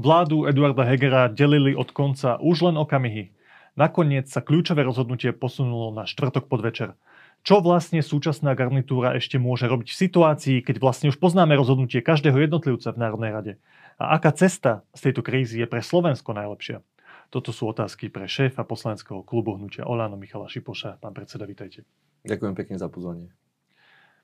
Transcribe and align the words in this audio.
Vládu 0.00 0.48
Eduarda 0.48 0.88
Hegera 0.88 1.28
delili 1.28 1.76
od 1.76 1.92
konca 1.92 2.40
už 2.40 2.72
len 2.72 2.80
okamihy. 2.80 3.36
Nakoniec 3.76 4.32
sa 4.32 4.40
kľúčové 4.40 4.80
rozhodnutie 4.80 5.28
posunulo 5.36 5.92
na 5.92 6.08
štvrtok 6.08 6.48
podvečer. 6.48 6.96
Čo 7.44 7.60
vlastne 7.60 8.00
súčasná 8.00 8.56
garnitúra 8.56 9.12
ešte 9.20 9.36
môže 9.36 9.68
robiť 9.68 9.92
v 9.92 10.00
situácii, 10.00 10.56
keď 10.64 10.80
vlastne 10.80 11.12
už 11.12 11.20
poznáme 11.20 11.52
rozhodnutie 11.52 12.00
každého 12.00 12.32
jednotlivca 12.40 12.96
v 12.96 13.00
Národnej 13.00 13.28
rade? 13.28 13.52
A 14.00 14.16
aká 14.16 14.32
cesta 14.32 14.88
z 14.96 15.12
tejto 15.12 15.20
krízy 15.20 15.60
je 15.60 15.68
pre 15.68 15.84
Slovensko 15.84 16.32
najlepšia? 16.32 16.80
Toto 17.28 17.52
sú 17.52 17.68
otázky 17.68 18.08
pre 18.08 18.24
šéfa 18.24 18.64
poslaneckého 18.64 19.20
klubu 19.20 19.60
hnutia 19.60 19.84
Olano 19.84 20.16
Michala 20.16 20.48
Šipoša. 20.48 20.96
Pán 20.96 21.12
predseda, 21.12 21.44
vítajte. 21.44 21.84
Ďakujem 22.24 22.56
pekne 22.56 22.80
za 22.80 22.88
pozvanie. 22.88 23.28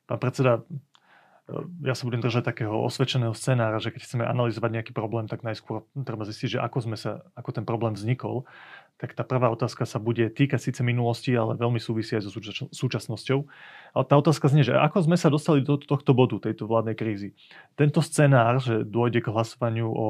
Pán 0.08 0.24
predseda, 0.24 0.64
ja 1.86 1.94
sa 1.94 2.02
budem 2.02 2.18
držať 2.18 2.42
takého 2.42 2.74
osvedčeného 2.74 3.30
scenára, 3.30 3.78
že 3.78 3.94
keď 3.94 4.02
chceme 4.02 4.24
analyzovať 4.26 4.70
nejaký 4.74 4.92
problém, 4.92 5.30
tak 5.30 5.46
najskôr 5.46 5.86
treba 5.94 6.26
zistiť, 6.26 6.58
že 6.58 6.62
ako, 6.62 6.78
sme 6.82 6.98
sa, 6.98 7.22
ako 7.38 7.54
ten 7.54 7.62
problém 7.62 7.94
vznikol. 7.94 8.50
Tak 8.98 9.14
tá 9.14 9.22
prvá 9.22 9.46
otázka 9.54 9.86
sa 9.86 10.02
bude 10.02 10.26
týkať 10.26 10.58
síce 10.58 10.82
minulosti, 10.82 11.30
ale 11.38 11.54
veľmi 11.54 11.78
súvisí 11.78 12.18
aj 12.18 12.26
so 12.26 12.30
súčasnosťou. 12.74 13.38
Ale 13.94 14.04
tá 14.10 14.14
otázka 14.18 14.50
znie, 14.50 14.66
že 14.66 14.74
ako 14.74 15.06
sme 15.06 15.14
sa 15.14 15.30
dostali 15.30 15.62
do 15.62 15.78
tohto 15.78 16.18
bodu, 16.18 16.42
tejto 16.42 16.66
vládnej 16.66 16.98
krízy. 16.98 17.30
Tento 17.78 18.02
scenár, 18.02 18.58
že 18.58 18.82
dôjde 18.82 19.22
k 19.22 19.30
hlasovaniu 19.30 19.86
o 19.86 20.08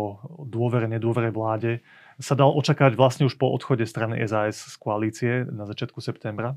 dôvere, 0.48 0.88
nedôvere 0.88 1.28
vláde, 1.28 1.84
sa 2.16 2.32
dal 2.32 2.48
očakávať 2.48 2.96
vlastne 2.96 3.28
už 3.28 3.36
po 3.36 3.52
odchode 3.52 3.84
strany 3.84 4.24
SAS 4.24 4.72
z 4.72 4.76
koalície 4.80 5.44
na 5.52 5.68
začiatku 5.68 6.00
septembra 6.00 6.56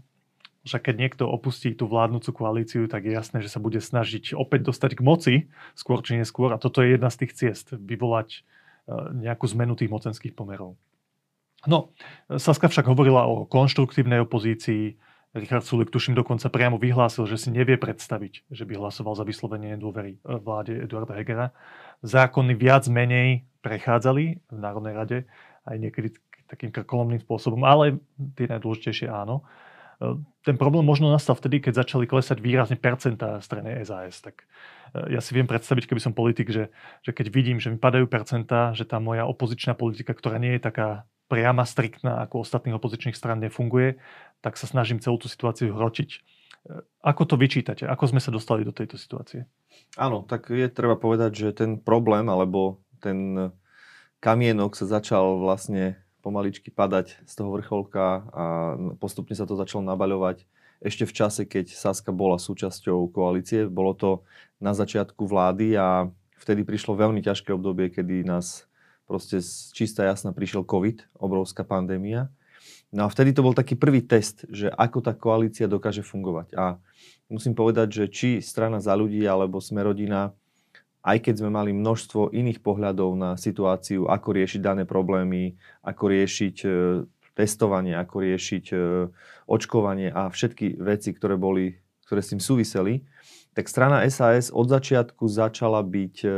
že 0.68 0.78
keď 0.78 0.96
niekto 0.96 1.24
opustí 1.28 1.72
tú 1.72 1.88
vládnúcu 1.88 2.36
koalíciu, 2.36 2.92
tak 2.92 3.08
je 3.08 3.16
jasné, 3.16 3.40
že 3.40 3.52
sa 3.52 3.64
bude 3.64 3.80
snažiť 3.80 4.36
opäť 4.36 4.72
dostať 4.72 4.92
k 5.00 5.02
moci, 5.02 5.34
skôr 5.74 6.04
či 6.04 6.20
neskôr. 6.20 6.52
A 6.52 6.62
toto 6.62 6.84
je 6.84 7.00
jedna 7.00 7.08
z 7.08 7.26
tých 7.26 7.32
ciest, 7.36 7.68
vyvolať 7.72 8.30
e, 8.32 8.40
nejakú 9.24 9.48
zmenu 9.56 9.80
tých 9.80 9.92
mocenských 9.92 10.36
pomerov. 10.36 10.76
No, 11.68 11.92
Saska 12.32 12.72
však 12.72 12.88
hovorila 12.88 13.28
o 13.28 13.44
konštruktívnej 13.44 14.24
opozícii. 14.24 14.96
Richard 15.36 15.62
Sulik 15.68 15.92
tuším 15.94 16.18
dokonca 16.18 16.50
priamo 16.50 16.80
vyhlásil, 16.82 17.28
že 17.30 17.38
si 17.38 17.50
nevie 17.54 17.78
predstaviť, 17.78 18.50
že 18.50 18.64
by 18.66 18.80
hlasoval 18.80 19.14
za 19.14 19.28
vyslovenie 19.28 19.76
nedôvery 19.76 20.18
e, 20.18 20.40
vláde 20.40 20.76
Eduarda 20.76 21.16
Hegera. 21.16 21.56
Zákony 22.04 22.56
viac 22.56 22.88
menej 22.92 23.48
prechádzali 23.60 24.40
v 24.40 24.58
Národnej 24.60 24.94
rade, 24.96 25.18
aj 25.68 25.76
niekedy 25.80 26.08
takým 26.50 26.74
krkolomným 26.74 27.22
spôsobom, 27.22 27.62
ale 27.62 28.02
tie 28.34 28.50
najdôležitejšie 28.50 29.06
áno. 29.06 29.46
Ten 30.48 30.56
problém 30.56 30.88
možno 30.88 31.12
nastal 31.12 31.36
vtedy, 31.36 31.60
keď 31.60 31.84
začali 31.84 32.08
klesať 32.08 32.40
výrazne 32.40 32.80
percentá 32.80 33.44
strany 33.44 33.84
SAS. 33.84 34.24
Tak 34.24 34.48
e, 34.96 35.14
ja 35.14 35.20
si 35.20 35.36
viem 35.36 35.44
predstaviť, 35.44 35.92
keby 35.92 36.02
som 36.02 36.16
politik, 36.16 36.48
že, 36.48 36.72
že 37.04 37.12
keď 37.12 37.28
vidím, 37.28 37.60
že 37.60 37.68
mi 37.68 37.76
padajú 37.76 38.08
percentá, 38.08 38.72
že 38.72 38.88
tá 38.88 39.04
moja 39.04 39.28
opozičná 39.28 39.76
politika, 39.76 40.16
ktorá 40.16 40.40
nie 40.40 40.56
je 40.56 40.64
taká 40.64 41.04
priama, 41.28 41.68
striktná 41.68 42.24
ako 42.26 42.48
ostatných 42.48 42.80
opozičných 42.80 43.14
stran 43.14 43.44
nefunguje, 43.44 44.00
tak 44.40 44.56
sa 44.56 44.66
snažím 44.66 45.04
celú 45.04 45.20
tú 45.20 45.28
situáciu 45.28 45.76
hročiť. 45.76 46.10
E, 46.16 46.20
ako 47.04 47.22
to 47.28 47.36
vyčítate? 47.36 47.84
Ako 47.84 48.08
sme 48.16 48.24
sa 48.24 48.32
dostali 48.32 48.64
do 48.64 48.72
tejto 48.72 48.96
situácie? 48.96 49.44
Áno, 50.00 50.24
tak 50.24 50.48
je 50.48 50.72
treba 50.72 50.96
povedať, 50.96 51.32
že 51.36 51.50
ten 51.52 51.76
problém 51.76 52.32
alebo 52.32 52.80
ten 53.04 53.52
kamienok 54.24 54.80
sa 54.80 54.88
začal 54.88 55.44
vlastne 55.44 56.00
pomaličky 56.20 56.72
padať 56.72 57.20
z 57.24 57.34
toho 57.34 57.50
vrcholka 57.56 58.28
a 58.32 58.46
postupne 59.00 59.34
sa 59.34 59.48
to 59.48 59.56
začalo 59.56 59.84
nabaľovať 59.84 60.44
ešte 60.80 61.04
v 61.04 61.16
čase, 61.16 61.42
keď 61.44 61.76
Saska 61.76 62.16
bola 62.16 62.40
súčasťou 62.40 63.12
koalície. 63.12 63.68
Bolo 63.68 63.92
to 63.92 64.10
na 64.64 64.72
začiatku 64.72 65.28
vlády 65.28 65.76
a 65.76 66.08
vtedy 66.40 66.64
prišlo 66.64 66.96
veľmi 66.96 67.20
ťažké 67.20 67.52
obdobie, 67.52 67.92
kedy 67.92 68.24
nás 68.24 68.64
proste 69.04 69.44
z 69.44 69.76
čistá 69.76 70.08
jasna 70.08 70.32
prišiel 70.32 70.64
COVID, 70.64 71.20
obrovská 71.20 71.68
pandémia. 71.68 72.32
No 72.96 73.06
a 73.06 73.12
vtedy 73.12 73.36
to 73.36 73.44
bol 73.44 73.52
taký 73.52 73.76
prvý 73.76 74.02
test, 74.02 74.48
že 74.50 74.72
ako 74.72 75.04
tá 75.04 75.14
koalícia 75.14 75.68
dokáže 75.68 76.02
fungovať. 76.02 76.56
A 76.56 76.80
musím 77.28 77.54
povedať, 77.54 77.88
že 77.92 78.06
či 78.10 78.30
strana 78.40 78.80
za 78.80 78.96
ľudí 78.96 79.22
alebo 79.28 79.60
sme 79.60 79.84
rodina 79.84 80.32
aj 81.04 81.18
keď 81.24 81.34
sme 81.40 81.50
mali 81.52 81.72
množstvo 81.72 82.36
iných 82.36 82.60
pohľadov 82.60 83.16
na 83.16 83.40
situáciu, 83.40 84.12
ako 84.12 84.36
riešiť 84.36 84.60
dané 84.60 84.84
problémy, 84.84 85.56
ako 85.84 86.04
riešiť 86.12 86.56
e, 86.64 86.70
testovanie, 87.40 87.96
ako 87.96 88.16
riešiť 88.20 88.66
e, 88.72 88.78
očkovanie 89.48 90.12
a 90.12 90.28
všetky 90.28 90.76
veci, 90.84 91.16
ktoré, 91.16 91.40
boli, 91.40 91.80
ktoré 92.04 92.20
s 92.20 92.36
tým 92.36 92.44
súviseli, 92.44 93.08
tak 93.56 93.72
strana 93.72 94.04
SAS 94.12 94.52
od 94.52 94.68
začiatku 94.68 95.24
začala 95.32 95.80
byť, 95.80 96.16
e, 96.28 96.30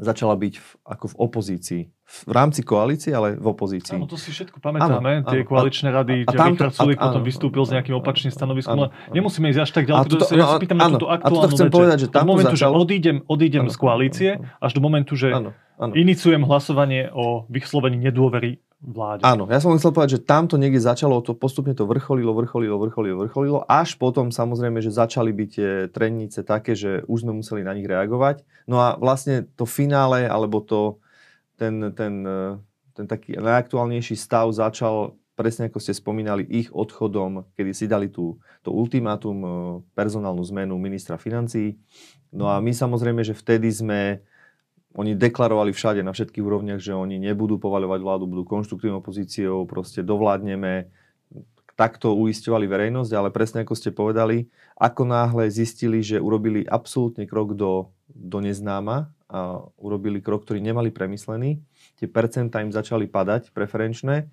začala 0.00 0.34
byť 0.34 0.54
v, 0.56 0.68
ako 0.88 1.06
v 1.12 1.16
opozícii 1.20 1.82
v 2.10 2.32
rámci 2.34 2.66
koalície, 2.66 3.14
ale 3.14 3.38
v 3.38 3.46
opozícii. 3.54 3.94
Áno, 3.94 4.10
to 4.10 4.18
si 4.18 4.34
všetko 4.34 4.58
pamätáme, 4.58 5.22
ano, 5.22 5.30
tie 5.30 5.46
ano, 5.46 5.48
koaličné 5.48 5.88
rady, 5.94 6.26
a, 6.26 6.34
a 6.34 6.50
Richard 6.50 6.74
Sulik 6.74 6.98
potom 6.98 7.22
vystúpil 7.22 7.62
s 7.62 7.70
nejakým 7.70 7.94
opačným 8.02 8.34
stanoviskom. 8.34 8.74
Ano, 8.74 8.84
ano. 8.90 9.14
Nemusíme 9.14 9.46
ísť 9.54 9.60
až 9.62 9.70
tak 9.70 9.84
ďaleko, 9.86 10.18
toto, 10.18 10.26
ja 10.34 10.58
pýtam 10.58 10.82
ano, 10.82 10.82
na 10.82 10.94
túto 10.98 11.06
aktuálnu 11.06 11.46
a 11.46 11.50
chcem 11.54 11.68
vec, 11.70 11.74
povedať, 11.78 11.96
že 12.02 12.06
od 12.10 12.26
momentu, 12.26 12.54
začal... 12.58 12.70
že 12.74 12.78
odídem, 12.82 13.16
odídem 13.30 13.64
ano, 13.66 13.70
z 13.70 13.76
koalície, 13.78 14.30
ano, 14.42 14.58
až 14.58 14.70
do 14.74 14.80
momentu, 14.82 15.12
že 15.14 15.28
ano, 15.30 15.50
ano. 15.78 15.92
iniciujem 15.94 16.42
hlasovanie 16.42 17.14
o 17.14 17.46
vyslovení 17.46 18.02
nedôvery 18.10 18.58
vláde. 18.80 19.20
Áno, 19.22 19.44
ja 19.46 19.60
som 19.60 19.76
chcel 19.76 19.92
povedať, 19.92 20.18
že 20.18 20.24
tamto 20.24 20.56
niekde 20.56 20.80
začalo, 20.80 21.20
to 21.20 21.36
postupne 21.36 21.76
to 21.76 21.84
vrcholilo, 21.84 22.32
vrcholilo, 22.32 22.80
vrcholilo, 22.80 23.16
vrcholilo, 23.28 23.58
až 23.68 24.00
potom 24.00 24.32
samozrejme, 24.32 24.80
že 24.80 24.90
začali 24.90 25.30
byť 25.30 25.48
tie 25.52 25.70
trennice 25.92 26.40
také, 26.40 26.72
že 26.72 27.04
už 27.04 27.28
sme 27.28 27.36
museli 27.36 27.60
na 27.60 27.76
nich 27.76 27.84
reagovať. 27.84 28.42
No 28.64 28.80
a 28.80 28.96
vlastne 28.96 29.44
to 29.54 29.68
finále, 29.68 30.24
alebo 30.24 30.64
to, 30.64 30.96
ten, 31.60 31.92
ten, 31.92 32.24
e, 32.24 32.56
ten 32.96 33.04
taký 33.04 33.36
najaktuálnejší 33.36 34.16
stav 34.16 34.48
začal 34.48 35.20
presne 35.40 35.72
ako 35.72 35.80
ste 35.80 35.96
spomínali, 35.96 36.44
ich 36.44 36.68
odchodom, 36.68 37.48
kedy 37.56 37.72
si 37.72 37.88
dali 37.88 38.12
tú, 38.12 38.36
to 38.60 38.76
ultimátum, 38.76 39.36
e, 39.40 39.48
personálnu 39.96 40.44
zmenu 40.52 40.76
ministra 40.76 41.16
financí. 41.16 41.80
No 42.28 42.52
a 42.52 42.60
my 42.60 42.76
samozrejme, 42.76 43.24
že 43.24 43.32
vtedy 43.32 43.72
sme, 43.72 44.20
oni 44.94 45.14
deklarovali 45.14 45.70
všade 45.70 46.02
na 46.02 46.10
všetkých 46.10 46.42
úrovniach, 46.42 46.82
že 46.82 46.98
oni 46.98 47.22
nebudú 47.22 47.62
povaľovať 47.62 48.00
vládu, 48.02 48.24
budú 48.26 48.42
konštruktívnou 48.42 48.98
pozíciou, 48.98 49.62
proste 49.64 50.02
dovládneme. 50.02 50.90
Takto 51.78 52.12
uisťovali 52.18 52.66
verejnosť, 52.66 53.12
ale 53.14 53.32
presne 53.32 53.62
ako 53.62 53.74
ste 53.78 53.94
povedali, 53.94 54.50
ako 54.76 55.06
náhle 55.06 55.48
zistili, 55.48 56.02
že 56.02 56.20
urobili 56.20 56.66
absolútne 56.66 57.24
krok 57.24 57.54
do, 57.54 57.88
do 58.10 58.42
neznáma, 58.42 59.08
a 59.30 59.62
urobili 59.78 60.18
krok, 60.18 60.42
ktorý 60.42 60.58
nemali 60.58 60.90
premyslený. 60.90 61.62
Tie 62.02 62.10
percentá 62.10 62.58
im 62.58 62.74
začali 62.74 63.06
padať, 63.06 63.54
preferenčné. 63.54 64.26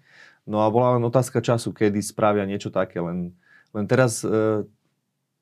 No 0.49 0.65
a 0.65 0.73
bola 0.73 0.97
len 0.97 1.05
otázka 1.05 1.37
času, 1.37 1.69
kedy 1.69 2.01
spravia 2.01 2.49
niečo 2.49 2.73
také. 2.73 2.97
Len, 2.97 3.29
len 3.77 3.85
teraz 3.85 4.25
e, 4.25 4.65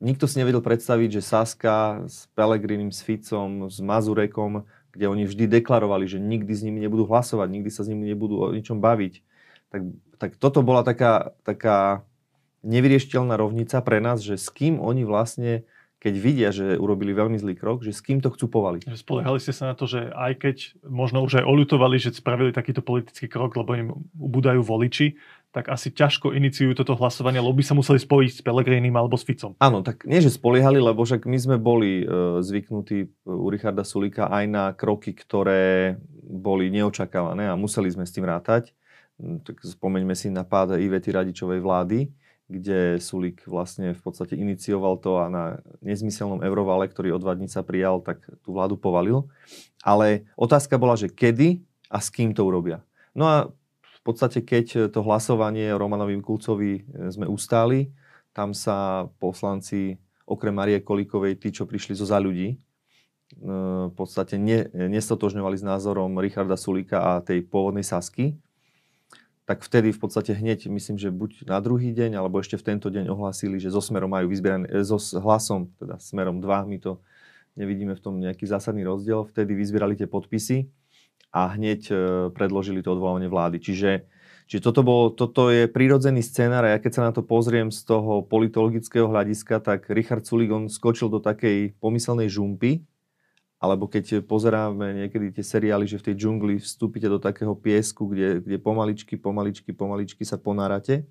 nikto 0.04 0.28
si 0.28 0.44
nevedel 0.44 0.60
predstaviť, 0.60 1.10
že 1.10 1.24
Saska 1.24 2.04
s 2.04 2.28
Pelegrinim, 2.36 2.92
s 2.92 3.00
Ficom, 3.00 3.72
s 3.72 3.80
Mazurekom, 3.80 4.68
kde 4.96 5.12
oni 5.12 5.28
vždy 5.28 5.52
deklarovali, 5.60 6.08
že 6.08 6.24
nikdy 6.24 6.52
s 6.56 6.64
nimi 6.64 6.80
nebudú 6.80 7.04
hlasovať, 7.06 7.48
nikdy 7.52 7.70
sa 7.70 7.84
s 7.84 7.92
nimi 7.92 8.08
nebudú 8.08 8.40
o 8.40 8.48
ničom 8.56 8.80
baviť. 8.80 9.14
Tak, 9.70 9.82
tak 10.18 10.32
toto 10.40 10.64
bola 10.64 10.88
taká, 10.88 11.36
taká 11.44 12.08
nevyriešiteľná 12.64 13.36
rovnica 13.36 13.84
pre 13.84 14.00
nás, 14.00 14.24
že 14.24 14.40
s 14.40 14.48
kým 14.48 14.80
oni 14.80 15.04
vlastne 15.04 15.68
keď 16.06 16.16
vidia, 16.22 16.50
že 16.54 16.78
urobili 16.78 17.18
veľmi 17.18 17.34
zlý 17.42 17.58
krok, 17.58 17.82
že 17.82 17.90
s 17.90 17.98
kým 17.98 18.22
to 18.22 18.30
chcú 18.30 18.46
povaliť. 18.46 18.94
Spoliehali 18.94 19.42
ste 19.42 19.58
sa 19.58 19.74
na 19.74 19.76
to, 19.76 19.90
že 19.90 20.14
aj 20.14 20.38
keď 20.38 20.56
možno 20.86 21.26
už 21.26 21.42
aj 21.42 21.46
oľutovali, 21.50 21.98
že 21.98 22.14
spravili 22.14 22.54
takýto 22.54 22.86
politický 22.86 23.26
krok, 23.26 23.58
lebo 23.58 23.74
im 23.74 23.90
ubúdajú 24.14 24.62
voliči, 24.62 25.18
tak 25.56 25.72
asi 25.72 25.88
ťažko 25.88 26.36
iniciujú 26.36 26.76
toto 26.76 27.00
hlasovanie, 27.00 27.40
lebo 27.40 27.56
by 27.56 27.64
sa 27.64 27.72
museli 27.72 27.96
spojiť 27.96 28.30
s 28.36 28.42
Pelegrinim 28.44 28.92
alebo 28.92 29.16
s 29.16 29.24
Ficom. 29.24 29.56
Áno, 29.64 29.80
tak 29.80 30.04
nie, 30.04 30.20
že 30.20 30.36
spoliehali, 30.36 30.84
lebo 30.84 31.08
však 31.08 31.24
my 31.24 31.38
sme 31.40 31.56
boli 31.56 32.04
e, 32.04 32.44
zvyknutí 32.44 33.24
u 33.24 33.48
Richarda 33.48 33.88
Sulika 33.88 34.28
aj 34.28 34.46
na 34.52 34.64
kroky, 34.76 35.16
ktoré 35.16 35.96
boli 36.28 36.68
neočakávané 36.76 37.48
a 37.48 37.56
museli 37.56 37.88
sme 37.88 38.04
s 38.04 38.12
tým 38.12 38.28
rátať. 38.28 38.76
Hm, 39.16 39.48
tak 39.48 39.64
spomeňme 39.64 40.12
si 40.12 40.28
na 40.28 40.44
pád 40.44 40.76
Ivety 40.76 41.16
Radičovej 41.16 41.64
vlády, 41.64 42.12
kde 42.52 43.00
Sulik 43.00 43.48
vlastne 43.48 43.96
v 43.96 44.02
podstate 44.04 44.36
inicioval 44.36 45.00
to 45.00 45.24
a 45.24 45.32
na 45.32 45.64
nezmyselnom 45.80 46.44
eurovale, 46.44 46.92
ktorý 46.92 47.16
o 47.16 47.22
dva 47.24 47.32
dní 47.32 47.48
sa 47.48 47.64
prijal, 47.64 48.04
tak 48.04 48.20
tú 48.44 48.52
vládu 48.52 48.76
povalil. 48.76 49.24
Ale 49.88 50.28
otázka 50.36 50.76
bola, 50.76 51.00
že 51.00 51.08
kedy 51.08 51.64
a 51.88 52.04
s 52.04 52.12
kým 52.12 52.36
to 52.36 52.44
urobia. 52.44 52.84
No 53.16 53.24
a 53.24 53.56
podstate, 54.06 54.46
keď 54.46 54.94
to 54.94 55.02
hlasovanie 55.02 55.74
o 55.74 55.82
Romanovým 55.82 56.22
Kulcovi 56.22 56.86
e, 56.86 57.10
sme 57.10 57.26
ustáli, 57.26 57.90
tam 58.38 58.54
sa 58.54 59.10
poslanci 59.18 59.98
okrem 60.30 60.54
Marie 60.54 60.78
Kolíkovej, 60.86 61.42
tí, 61.42 61.50
čo 61.50 61.66
prišli 61.66 61.98
zo 61.98 62.06
za 62.06 62.22
ľudí, 62.22 62.54
e, 62.54 62.58
v 63.90 63.94
podstate 63.98 64.38
ne, 64.38 64.70
nestotožňovali 64.70 65.58
s 65.58 65.66
názorom 65.66 66.22
Richarda 66.22 66.54
Sulika 66.54 67.02
a 67.02 67.12
tej 67.26 67.42
pôvodnej 67.50 67.82
Sasky, 67.82 68.38
tak 69.46 69.62
vtedy 69.62 69.94
v 69.94 70.00
podstate 70.02 70.34
hneď, 70.34 70.70
myslím, 70.70 70.98
že 70.98 71.14
buď 71.14 71.50
na 71.50 71.62
druhý 71.62 71.94
deň, 71.94 72.18
alebo 72.18 72.42
ešte 72.42 72.58
v 72.58 72.66
tento 72.66 72.90
deň 72.90 73.10
ohlásili, 73.10 73.62
že 73.62 73.70
so 73.70 73.82
smerom 73.82 74.10
majú 74.10 74.30
vyzbierané, 74.30 74.70
e, 74.70 74.86
so 74.86 75.02
hlasom, 75.18 75.74
teda 75.82 75.98
smerom 75.98 76.38
2, 76.38 76.70
my 76.70 76.78
to 76.78 77.02
nevidíme 77.58 77.98
v 77.98 78.04
tom 78.06 78.22
nejaký 78.22 78.46
zásadný 78.46 78.86
rozdiel, 78.86 79.26
vtedy 79.26 79.58
vyzbierali 79.58 79.98
tie 79.98 80.06
podpisy 80.06 80.70
a 81.36 81.52
hneď 81.52 81.82
e, 81.92 81.96
predložili 82.32 82.80
to 82.80 82.96
odvolanie 82.96 83.28
vlády. 83.28 83.60
Čiže, 83.60 84.08
čiže 84.48 84.64
toto, 84.64 84.88
bol, 84.88 85.12
toto 85.12 85.52
je 85.52 85.68
prírodzený 85.68 86.24
scenár 86.24 86.64
a 86.64 86.72
ja 86.72 86.80
keď 86.80 86.92
sa 86.96 87.04
na 87.04 87.12
to 87.12 87.28
pozriem 87.28 87.76
z 87.76 87.84
toho 87.84 88.24
politologického 88.24 89.12
hľadiska, 89.12 89.60
tak 89.60 89.92
Richard 89.92 90.24
Sulik 90.24 90.56
on 90.56 90.72
skočil 90.72 91.12
do 91.12 91.20
takej 91.20 91.76
pomyselnej 91.84 92.32
žumpy, 92.32 92.88
alebo 93.60 93.92
keď 93.92 94.24
pozeráme 94.24 95.06
niekedy 95.06 95.36
tie 95.36 95.44
seriály, 95.44 95.84
že 95.84 96.00
v 96.00 96.12
tej 96.12 96.16
džungli 96.24 96.64
vstúpite 96.64 97.12
do 97.12 97.20
takého 97.20 97.52
piesku, 97.52 98.08
kde, 98.08 98.40
kde 98.40 98.56
pomaličky, 98.56 99.20
pomaličky, 99.20 99.76
pomaličky 99.76 100.24
sa 100.24 100.40
ponárate. 100.40 101.04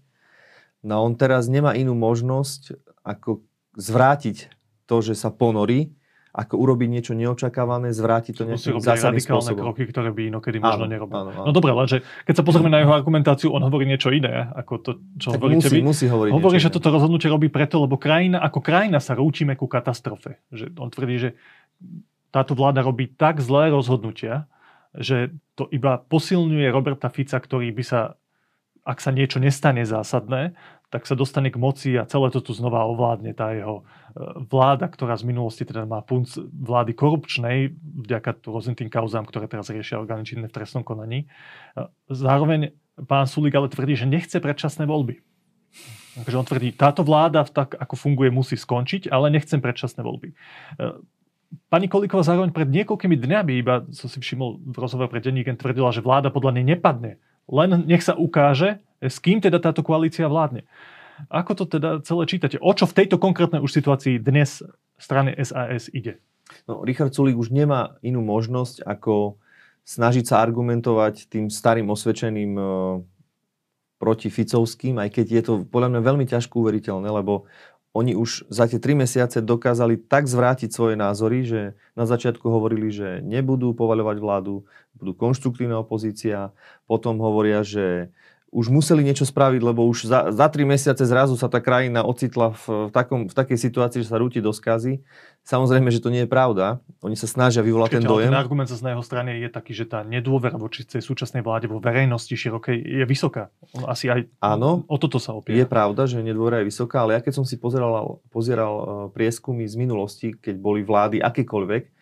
No 0.81 1.05
on 1.05 1.17
teraz 1.17 1.49
nemá 1.53 1.77
inú 1.77 1.93
možnosť, 1.97 2.81
ako 3.05 3.45
zvrátiť 3.77 4.53
to, 4.89 4.97
že 5.01 5.17
sa 5.17 5.33
ponorí, 5.33 5.97
ako 6.35 6.59
urobiť 6.59 6.89
niečo 6.91 7.15
neočakávané, 7.15 7.95
zvrátiť 7.95 8.35
to 8.35 8.43
nejakým 8.43 8.83
zásadným 8.83 9.23
radikálne 9.23 9.55
spôsobom. 9.55 9.63
kroky, 9.71 9.83
ktoré 9.87 10.11
by 10.11 10.35
inokedy 10.35 10.59
možno 10.59 10.91
nerobil. 10.91 11.15
Áno, 11.15 11.31
áno. 11.31 11.45
No 11.47 11.51
dobre, 11.55 11.71
lenže 11.71 12.03
keď 12.27 12.35
sa 12.35 12.43
pozrieme 12.43 12.75
na 12.75 12.83
jeho 12.83 12.91
argumentáciu, 12.91 13.55
on 13.55 13.63
hovorí 13.63 13.87
niečo 13.87 14.11
iné, 14.11 14.51
ako 14.51 14.73
to, 14.83 14.91
čo 15.23 15.31
tak 15.31 15.39
hovoríte 15.39 15.71
musí, 15.71 15.79
vy. 15.79 15.87
Musí 15.87 16.05
hovoriť 16.11 16.35
hovorí, 16.35 16.59
že 16.59 16.67
iné. 16.67 16.75
toto 16.75 16.91
rozhodnutie 16.91 17.31
robí 17.31 17.47
preto, 17.55 17.87
lebo 17.87 17.95
krajina, 18.03 18.43
ako 18.43 18.59
krajina 18.59 18.99
sa 18.99 19.15
rúčime 19.15 19.55
ku 19.55 19.71
katastrofe. 19.71 20.43
Že 20.51 20.75
on 20.75 20.91
tvrdí, 20.91 21.17
že 21.23 21.31
táto 22.35 22.59
vláda 22.59 22.83
robí 22.83 23.15
tak 23.15 23.39
zlé 23.39 23.71
rozhodnutia, 23.71 24.51
že 24.91 25.31
to 25.55 25.71
iba 25.71 26.03
posilňuje 26.03 26.67
Roberta 26.75 27.15
Fica, 27.15 27.39
ktorý 27.39 27.71
by 27.71 27.85
sa, 27.87 28.19
ak 28.83 28.99
sa 28.99 29.15
niečo 29.15 29.39
nestane 29.39 29.87
zásadné, 29.87 30.59
tak 30.95 31.11
sa 31.11 31.19
dostane 31.19 31.51
k 31.51 31.59
moci 31.59 31.99
a 31.99 32.07
celé 32.07 32.31
to 32.31 32.39
tu 32.39 32.55
znova 32.55 32.87
ovládne 32.87 33.35
tá 33.35 33.51
jeho 33.51 33.83
e, 33.83 34.47
vláda, 34.47 34.87
ktorá 34.87 35.19
z 35.19 35.27
minulosti 35.27 35.67
teda 35.67 35.91
má 35.91 35.99
punc 36.07 36.39
vlády 36.39 36.95
korupčnej, 36.95 37.75
vďaka 38.07 38.47
rôznym 38.47 38.79
tým 38.79 38.87
kauzám, 38.87 39.27
ktoré 39.27 39.51
teraz 39.51 39.75
riešia 39.75 39.99
orgány 39.99 40.23
činné 40.23 40.47
v 40.47 40.55
trestnom 40.55 40.87
konaní. 40.87 41.27
E, 41.75 41.91
zároveň 42.07 42.79
pán 43.11 43.27
Sulik 43.27 43.59
ale 43.59 43.67
tvrdí, 43.67 43.99
že 43.99 44.07
nechce 44.07 44.39
predčasné 44.39 44.87
voľby. 44.87 45.19
Takže 46.15 46.39
on 46.39 46.47
tvrdí, 46.47 46.71
táto 46.79 47.03
vláda 47.03 47.43
tak, 47.43 47.75
ako 47.75 47.99
funguje, 47.99 48.31
musí 48.31 48.55
skončiť, 48.55 49.11
ale 49.11 49.35
nechcem 49.35 49.59
predčasné 49.59 49.99
voľby. 50.07 50.31
E, 50.31 50.35
pani 51.75 51.91
Kolíková 51.91 52.23
zároveň 52.23 52.55
pred 52.55 52.71
niekoľkými 52.71 53.19
dňami, 53.19 53.53
iba 53.59 53.83
som 53.91 54.07
si 54.07 54.23
všimol 54.23 54.63
v 54.63 54.77
rozhovore 54.79 55.11
pred 55.11 55.27
denníkem, 55.27 55.59
tvrdila, 55.59 55.91
že 55.91 56.07
vláda 56.07 56.31
podľa 56.31 56.63
nej 56.63 56.79
nepadne. 56.79 57.19
Len 57.51 57.83
nech 57.83 58.07
sa 58.07 58.15
ukáže, 58.15 58.79
s 59.09 59.21
kým 59.21 59.41
teda 59.45 59.61
táto 59.61 59.85
koalícia 59.85 60.27
vládne. 60.27 60.65
Ako 61.31 61.55
to 61.55 61.65
teda 61.69 62.03
celé 62.03 62.27
čítate? 62.27 62.59
O 62.59 62.75
čo 62.75 62.91
v 62.91 62.97
tejto 63.05 63.23
konkrétnej 63.23 63.63
už 63.63 63.71
situácii 63.71 64.19
dnes 64.19 64.67
strane 64.99 65.37
SAS 65.39 65.87
ide? 65.95 66.19
No, 66.67 66.83
Richard 66.83 67.15
Sulík 67.15 67.39
už 67.39 67.55
nemá 67.55 67.97
inú 68.03 68.21
možnosť, 68.21 68.85
ako 68.85 69.39
snažiť 69.85 70.25
sa 70.27 70.41
argumentovať 70.41 71.29
tým 71.29 71.53
starým 71.53 71.89
osvedčeným 71.93 72.53
e, 72.57 72.65
proti 74.01 74.29
Ficovským, 74.33 75.01
aj 75.01 75.09
keď 75.13 75.27
je 75.29 75.43
to 75.45 75.53
podľa 75.69 75.97
mňa 75.97 76.01
veľmi 76.03 76.25
ťažko 76.29 76.61
uveriteľné, 76.61 77.09
lebo 77.09 77.49
oni 77.95 78.19
už 78.19 78.51
za 78.51 78.67
tie 78.67 78.83
tri 78.83 78.99
mesiace 78.99 79.39
dokázali 79.39 79.95
tak 80.11 80.27
zvrátiť 80.27 80.67
svoje 80.75 80.99
názory, 80.99 81.47
že 81.47 81.61
na 81.95 82.11
začiatku 82.11 82.43
hovorili, 82.43 82.91
že 82.91 83.23
nebudú 83.23 83.71
povaľovať 83.71 84.17
vládu, 84.19 84.67
budú 84.99 85.13
konštruktívna 85.15 85.79
opozícia, 85.79 86.51
potom 86.91 87.23
hovoria, 87.23 87.63
že 87.63 88.11
už 88.55 88.71
museli 88.71 89.03
niečo 89.03 89.27
spraviť, 89.27 89.61
lebo 89.67 89.83
už 89.91 90.07
za, 90.07 90.31
za 90.31 90.47
tri 90.47 90.63
mesiace 90.63 91.03
zrazu 91.03 91.35
sa 91.35 91.51
tá 91.51 91.59
krajina 91.59 92.07
ocitla 92.07 92.55
v, 92.55 92.87
v, 92.87 92.91
takom, 92.95 93.27
v 93.27 93.35
takej 93.35 93.59
situácii, 93.59 94.07
že 94.07 94.15
sa 94.15 94.23
rúti 94.23 94.39
do 94.39 94.55
skazy. 94.55 95.03
Samozrejme, 95.43 95.91
že 95.91 95.99
to 95.99 96.09
nie 96.09 96.23
je 96.25 96.31
pravda. 96.31 96.79
Oni 97.03 97.19
sa 97.19 97.27
snažia 97.27 97.67
vyvolať 97.67 97.99
ten 97.99 98.07
dojem. 98.07 98.31
Ten 98.31 98.39
argument 98.39 98.71
z 98.71 98.79
jeho 98.79 99.03
strany 99.03 99.43
je 99.43 99.51
taký, 99.51 99.75
že 99.75 99.91
tá 99.91 100.07
nedôvera 100.07 100.55
voči 100.55 100.87
tej 100.87 101.03
súčasnej 101.03 101.43
vláde 101.43 101.67
vo 101.67 101.83
verejnosti 101.83 102.31
širokej 102.31 102.79
je 102.79 103.05
vysoká. 103.05 103.51
On 103.75 103.91
asi 103.91 104.07
aj 104.09 104.31
Áno, 104.39 104.87
o 104.87 104.97
toto 105.03 105.19
sa 105.19 105.35
opiera. 105.35 105.59
Je 105.59 105.67
pravda, 105.67 106.07
že 106.07 106.23
nedôvera 106.23 106.63
je 106.63 106.71
vysoká, 106.71 107.03
ale 107.03 107.19
ja 107.19 107.21
keď 107.21 107.43
som 107.43 107.45
si 107.45 107.59
pozeral, 107.59 108.23
pozeral 108.31 108.73
eh, 108.73 108.87
prieskumy 109.11 109.67
z 109.67 109.75
minulosti, 109.75 110.31
keď 110.31 110.55
boli 110.63 110.87
vlády 110.87 111.19
akékoľvek, 111.19 111.94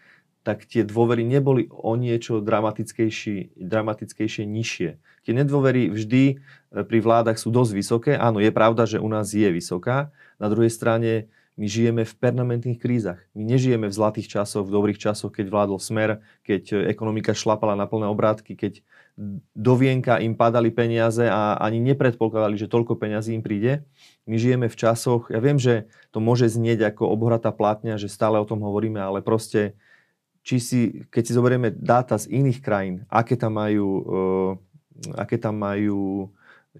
tak 0.42 0.66
tie 0.66 0.82
dôvery 0.82 1.22
neboli 1.22 1.70
o 1.70 1.94
niečo 1.94 2.42
dramatickejšie, 2.42 3.54
dramatickejšie 3.54 4.42
nižšie. 4.42 4.90
Tie 4.98 5.32
nedôvery 5.32 5.86
vždy 5.90 6.24
e, 6.26 6.34
pri 6.82 6.98
vládach 6.98 7.38
sú 7.38 7.54
dosť 7.54 7.72
vysoké. 7.78 8.12
Áno, 8.18 8.42
je 8.42 8.50
pravda, 8.50 8.82
že 8.84 8.98
u 8.98 9.06
nás 9.06 9.30
je 9.30 9.46
vysoká. 9.46 10.10
Na 10.42 10.50
druhej 10.50 10.74
strane 10.74 11.30
my 11.54 11.70
žijeme 11.70 12.02
v 12.02 12.16
permanentných 12.18 12.80
krízach. 12.82 13.22
My 13.38 13.46
nežijeme 13.46 13.86
v 13.86 13.94
zlatých 13.94 14.34
časoch, 14.40 14.66
v 14.66 14.74
dobrých 14.74 14.98
časoch, 14.98 15.30
keď 15.30 15.46
vládol 15.46 15.78
smer, 15.78 16.18
keď 16.42 16.62
e, 16.74 16.90
ekonomika 16.90 17.38
šlapala 17.38 17.78
na 17.78 17.86
plné 17.86 18.10
obrátky, 18.10 18.58
keď 18.58 18.82
do 19.52 19.74
vienka 19.76 20.16
im 20.18 20.32
padali 20.32 20.72
peniaze 20.72 21.28
a 21.28 21.60
ani 21.60 21.78
nepredpokladali, 21.84 22.56
že 22.56 22.66
toľko 22.66 22.96
peňazí 22.96 23.36
im 23.36 23.44
príde. 23.44 23.84
My 24.24 24.40
žijeme 24.40 24.72
v 24.72 24.78
časoch, 24.78 25.28
ja 25.28 25.38
viem, 25.38 25.60
že 25.60 25.86
to 26.10 26.18
môže 26.18 26.48
znieť 26.48 26.96
ako 26.96 27.12
obhratá 27.12 27.52
plátňa, 27.52 28.00
že 28.00 28.08
stále 28.08 28.40
o 28.40 28.48
tom 28.48 28.64
hovoríme, 28.64 28.96
ale 28.96 29.20
proste 29.20 29.76
či 30.42 30.56
si, 30.58 30.80
keď 31.08 31.22
si 31.22 31.32
zoberieme 31.32 31.70
dáta 31.70 32.18
z 32.18 32.30
iných 32.30 32.58
krajín, 32.62 32.96
aké 33.06 33.38
tam 33.38 33.58
majú, 33.58 33.88
uh, 34.02 34.52
aké 35.14 35.38
tam 35.38 35.58
majú 35.58 36.30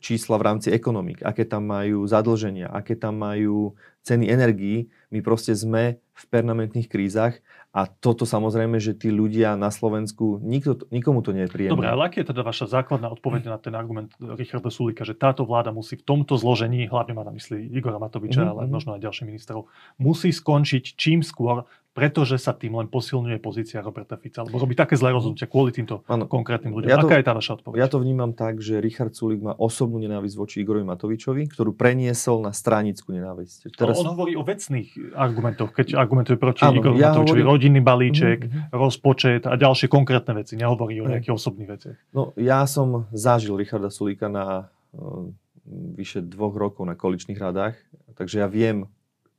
čísla 0.00 0.41
v 0.41 0.47
rámci 0.49 0.69
ekonomik, 0.73 1.20
aké 1.20 1.44
tam 1.44 1.69
majú 1.69 2.09
zadlženia, 2.09 2.73
aké 2.73 2.97
tam 2.97 3.20
majú 3.20 3.76
ceny 4.03 4.25
energií, 4.25 4.88
my 5.12 5.20
proste 5.20 5.53
sme 5.53 6.00
v 6.12 6.25
permanentných 6.32 6.88
krízach 6.88 7.38
a 7.73 7.88
toto 7.88 8.29
samozrejme, 8.29 8.76
že 8.81 8.97
tí 8.97 9.09
ľudia 9.09 9.56
na 9.56 9.73
Slovensku, 9.73 10.41
nikto, 10.44 10.88
nikomu 10.93 11.20
to 11.20 11.32
nie 11.32 11.49
je 11.49 11.53
príjemné. 11.53 11.76
Dobre, 11.76 11.88
ale 11.88 12.08
aký 12.08 12.20
je 12.25 12.32
teda 12.32 12.44
vaša 12.44 12.69
základná 12.69 13.08
odpoveď 13.12 13.49
na 13.49 13.56
ten 13.61 13.73
argument 13.73 14.12
Richarda 14.20 14.69
Sulika, 14.69 15.08
že 15.08 15.17
táto 15.17 15.44
vláda 15.44 15.73
musí 15.73 15.97
v 15.97 16.05
tomto 16.05 16.37
zložení, 16.37 16.88
hlavne 16.88 17.17
má 17.17 17.25
na 17.25 17.32
mysli 17.32 17.69
Igora 17.73 18.00
Matoviča, 18.00 18.44
mm-hmm. 18.44 18.53
ale 18.53 18.62
mhm. 18.69 18.73
možno 18.73 18.91
aj 18.97 19.00
ďalších 19.05 19.29
ministrov, 19.29 19.69
musí 20.00 20.32
skončiť 20.32 20.85
čím 20.97 21.20
skôr 21.25 21.69
pretože 21.93 22.41
sa 22.41 22.56
tým 22.56 22.73
len 22.81 22.89
posilňuje 22.89 23.37
pozícia 23.37 23.85
Roberta 23.85 24.17
Fica, 24.17 24.41
alebo 24.41 24.56
robí 24.56 24.73
také 24.73 24.97
zlé 24.97 25.12
rozhodnutia 25.12 25.44
kvôli 25.44 25.77
týmto 25.77 26.00
ano. 26.09 26.25
konkrétnym 26.25 26.73
ľuďom. 26.73 26.89
Ja 26.89 27.05
to, 27.05 27.09
Aká 27.09 27.21
je 27.21 27.27
tá 27.29 27.37
vaša 27.37 27.53
odpoveď? 27.61 27.77
Ja 27.85 27.89
to 27.93 28.00
vnímam 28.00 28.33
tak, 28.33 28.65
že 28.65 28.81
Richard 28.81 29.12
Sulik 29.12 29.44
má 29.44 29.53
osobnú 29.53 30.00
nenávisť 30.00 30.35
voči 30.41 30.65
Igorovi 30.65 30.89
Matovičovi, 30.89 31.53
ktorú 31.53 31.77
preniesol 31.77 32.41
na 32.41 32.56
stranickú 32.56 33.12
nenávisť. 33.12 33.77
Teraz... 33.77 34.01
On 34.01 34.08
hovorí 34.17 34.32
o 34.41 34.44
vecných 34.44 35.13
argumentoch, 35.13 35.77
keď 35.77 36.01
argumentuje 36.01 36.41
proti 36.41 36.65
ano, 36.65 36.81
Igorovi 36.81 36.96
ja 36.96 37.13
Matovičovi, 37.13 37.44
hovorím... 37.44 37.53
rodinný 37.53 37.81
balíček, 37.84 38.39
mm-hmm. 38.41 38.72
rozpočet 38.72 39.43
a 39.44 39.53
ďalšie 39.61 39.93
konkrétne 39.93 40.32
veci. 40.32 40.56
Nehovorí 40.56 40.96
o 41.05 41.06
nejakých 41.13 41.37
osobných 41.37 41.69
veciach. 41.77 41.96
No, 42.17 42.32
ja 42.41 42.65
som 42.65 43.05
zažil 43.13 43.53
Richarda 43.61 43.93
Sulika 43.93 44.32
na 44.32 44.72
uh, 44.96 45.29
vyše 45.69 46.25
dvoch 46.25 46.56
rokov 46.56 46.89
na 46.89 46.96
količných 46.96 47.37
radách, 47.37 47.77
takže 48.17 48.41
ja 48.41 48.49
viem, 48.49 48.89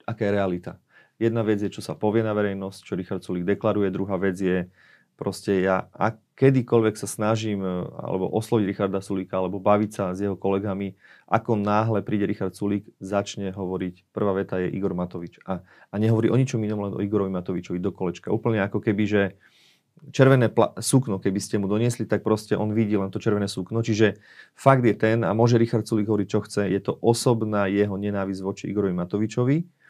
aká 0.05 0.29
je 0.29 0.31
realita 0.37 0.73
Jedna 1.21 1.45
vec 1.45 1.61
je, 1.61 1.69
čo 1.69 1.85
sa 1.85 1.93
povie 1.93 2.25
na 2.25 2.33
verejnosť, 2.33 2.79
čo 2.83 2.97
Richard 2.97 3.21
Sulik 3.21 3.45
deklaruje, 3.45 3.93
druhá 3.93 4.17
vec 4.17 4.37
je, 4.37 4.67
proste 5.13 5.61
ja 5.61 5.87
a 5.93 6.17
kedykoľvek 6.33 6.95
sa 6.97 7.05
snažím 7.05 7.61
e, 7.61 7.69
alebo 8.01 8.25
osloviť 8.33 8.65
Richarda 8.65 8.99
Sulika 8.99 9.37
alebo 9.37 9.61
baviť 9.61 9.91
sa 9.93 10.03
s 10.11 10.25
jeho 10.25 10.33
kolegami, 10.33 10.97
ako 11.29 11.61
náhle 11.61 12.01
príde 12.01 12.25
Richard 12.25 12.57
Sulik, 12.57 12.89
začne 12.97 13.53
hovoriť, 13.53 14.09
prvá 14.09 14.33
veta 14.33 14.57
je 14.57 14.73
Igor 14.73 14.97
Matovič. 14.97 15.37
A, 15.45 15.61
a 15.63 15.95
nehovorí 16.01 16.33
o 16.33 16.37
ničom 16.37 16.61
inom, 16.65 16.89
len 16.89 16.93
o 16.97 17.01
Igorovi 17.01 17.29
Matovičovi 17.29 17.77
do 17.77 17.93
kolečka. 17.93 18.33
Úplne 18.33 18.65
ako 18.65 18.81
keby, 18.81 19.03
že 19.05 19.21
červené 20.09 20.49
pla- 20.49 20.73
sukno, 20.81 21.21
keby 21.21 21.39
ste 21.39 21.61
mu 21.61 21.69
doniesli, 21.69 22.09
tak 22.09 22.25
proste 22.25 22.57
on 22.57 22.73
vidí 22.73 22.97
len 22.97 23.13
to 23.13 23.21
červené 23.21 23.45
sukno. 23.45 23.85
Čiže 23.85 24.17
fakt 24.57 24.83
je 24.83 24.97
ten, 24.97 25.21
a 25.21 25.31
môže 25.37 25.61
Richard 25.61 25.85
Sulik 25.85 26.09
hovoriť, 26.09 26.27
čo 26.27 26.41
chce, 26.41 26.65
je 26.65 26.81
to 26.81 26.97
osobná 26.99 27.69
jeho 27.69 27.93
nenávisť 27.93 28.41
voči 28.41 28.63
Igorovi 28.67 28.97
Matovičovi 28.97 29.82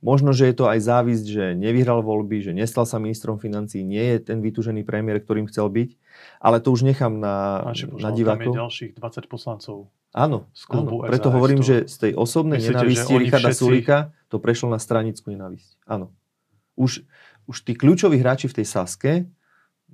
Možno, 0.00 0.32
že 0.32 0.48
je 0.48 0.56
to 0.56 0.64
aj 0.64 0.80
závisť, 0.80 1.24
že 1.28 1.44
nevyhral 1.52 2.00
voľby, 2.00 2.40
že 2.40 2.52
nestal 2.56 2.88
sa 2.88 2.96
ministrom 2.96 3.36
financí, 3.36 3.84
nie 3.84 4.16
je 4.16 4.32
ten 4.32 4.40
vytúžený 4.40 4.80
premiér, 4.88 5.20
ktorým 5.20 5.44
chcel 5.52 5.68
byť, 5.68 6.00
ale 6.40 6.56
to 6.64 6.72
už 6.72 6.88
nechám 6.88 7.20
na, 7.20 7.68
na 8.00 8.10
divákov. 8.12 8.52
Tam 8.52 8.56
je 8.56 8.62
ďalších 8.64 8.92
20 8.96 9.28
poslancov 9.28 9.92
Áno, 10.10 10.50
z 10.50 10.62
klubu 10.66 11.06
áno. 11.06 11.06
preto 11.06 11.30
SAS 11.30 11.34
hovorím, 11.38 11.60
to... 11.62 11.66
že 11.70 11.76
z 11.86 11.96
tej 12.02 12.12
osobnej 12.18 12.58
Myslíte, 12.58 12.74
nenávisti 12.74 13.12
Richarda 13.14 13.50
všetci... 13.54 13.62
Sulika 13.62 13.98
to 14.26 14.42
prešlo 14.42 14.74
na 14.74 14.82
stranickú 14.82 15.30
nenávisť. 15.30 15.70
Áno. 15.86 16.10
Už, 16.74 17.06
už 17.46 17.56
tí 17.62 17.78
kľúčoví 17.78 18.18
hráči 18.18 18.50
v 18.50 18.56
tej 18.58 18.66
Saske, 18.66 19.12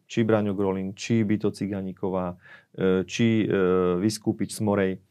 či 0.08 0.24
Braňo 0.24 0.56
Grolin, 0.56 0.96
či 0.96 1.20
Byto 1.20 1.52
Ciganíková, 1.52 2.32
e, 2.72 3.04
či 3.04 3.44
e, 3.44 3.46
Vyskúpič 4.00 4.56
Smorej, 4.56 5.04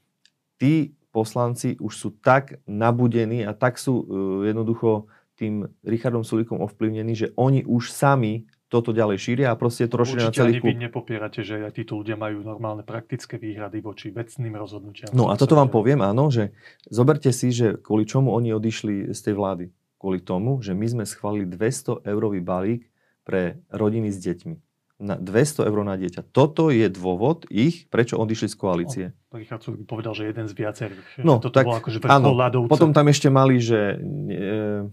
tí 0.58 0.98
poslanci 1.16 1.80
už 1.80 1.94
sú 1.96 2.10
tak 2.20 2.60
nabudení 2.68 3.48
a 3.48 3.56
tak 3.56 3.80
sú 3.80 4.04
uh, 4.04 4.04
jednoducho 4.44 5.08
tým 5.40 5.68
Richardom 5.84 6.28
Sulikom 6.28 6.60
ovplyvnení, 6.60 7.16
že 7.16 7.32
oni 7.40 7.64
už 7.64 7.92
sami 7.92 8.48
toto 8.66 8.92
ďalej 8.92 9.18
šíria 9.22 9.48
a 9.54 9.60
proste 9.60 9.86
je 9.86 9.90
to 9.94 10.00
rozšírené 10.02 10.28
na 10.28 10.36
celý 10.36 10.60
klub. 10.60 10.74
vy 10.74 10.84
nepopierate, 10.90 11.46
že 11.46 11.64
aj 11.64 11.80
títo 11.80 11.96
ľudia 12.02 12.18
majú 12.18 12.42
normálne 12.42 12.82
praktické 12.82 13.38
výhrady 13.38 13.80
voči 13.80 14.10
vecným 14.10 14.58
rozhodnutiam. 14.58 15.14
No 15.14 15.30
a 15.30 15.38
toto 15.38 15.54
vám 15.54 15.70
poviem, 15.70 16.02
áno, 16.02 16.34
že 16.34 16.52
zoberte 16.90 17.30
si, 17.30 17.54
že 17.54 17.78
kvôli 17.78 18.10
čomu 18.10 18.34
oni 18.34 18.52
odišli 18.58 19.14
z 19.14 19.20
tej 19.22 19.36
vlády. 19.38 19.66
Kvôli 20.02 20.20
tomu, 20.20 20.60
že 20.66 20.74
my 20.74 20.86
sme 20.92 21.04
schválili 21.06 21.46
200 21.46 22.04
eurový 22.10 22.42
balík 22.42 22.90
pre 23.22 23.62
rodiny 23.70 24.10
s 24.10 24.18
deťmi. 24.18 24.65
Na 24.96 25.20
200 25.20 25.68
eur 25.68 25.80
na 25.84 26.00
dieťa. 26.00 26.32
Toto 26.32 26.72
je 26.72 26.88
dôvod 26.88 27.44
ich, 27.52 27.92
prečo 27.92 28.16
odišli 28.16 28.48
z 28.48 28.56
koalície. 28.56 29.06
No, 29.28 29.44
Richard 29.44 29.60
Sulik 29.60 29.84
povedal, 29.84 30.16
že 30.16 30.32
jeden 30.32 30.48
z 30.48 30.56
viacerých. 30.56 31.20
No, 31.20 31.44
Toto 31.44 31.52
tak, 31.52 31.68
bolo 31.68 31.84
akože 31.84 32.00
áno, 32.08 32.32
ľadovce. 32.32 32.72
potom 32.72 32.96
tam 32.96 33.12
ešte 33.12 33.28
mali, 33.28 33.60
že, 33.60 34.00
e, 34.32 34.88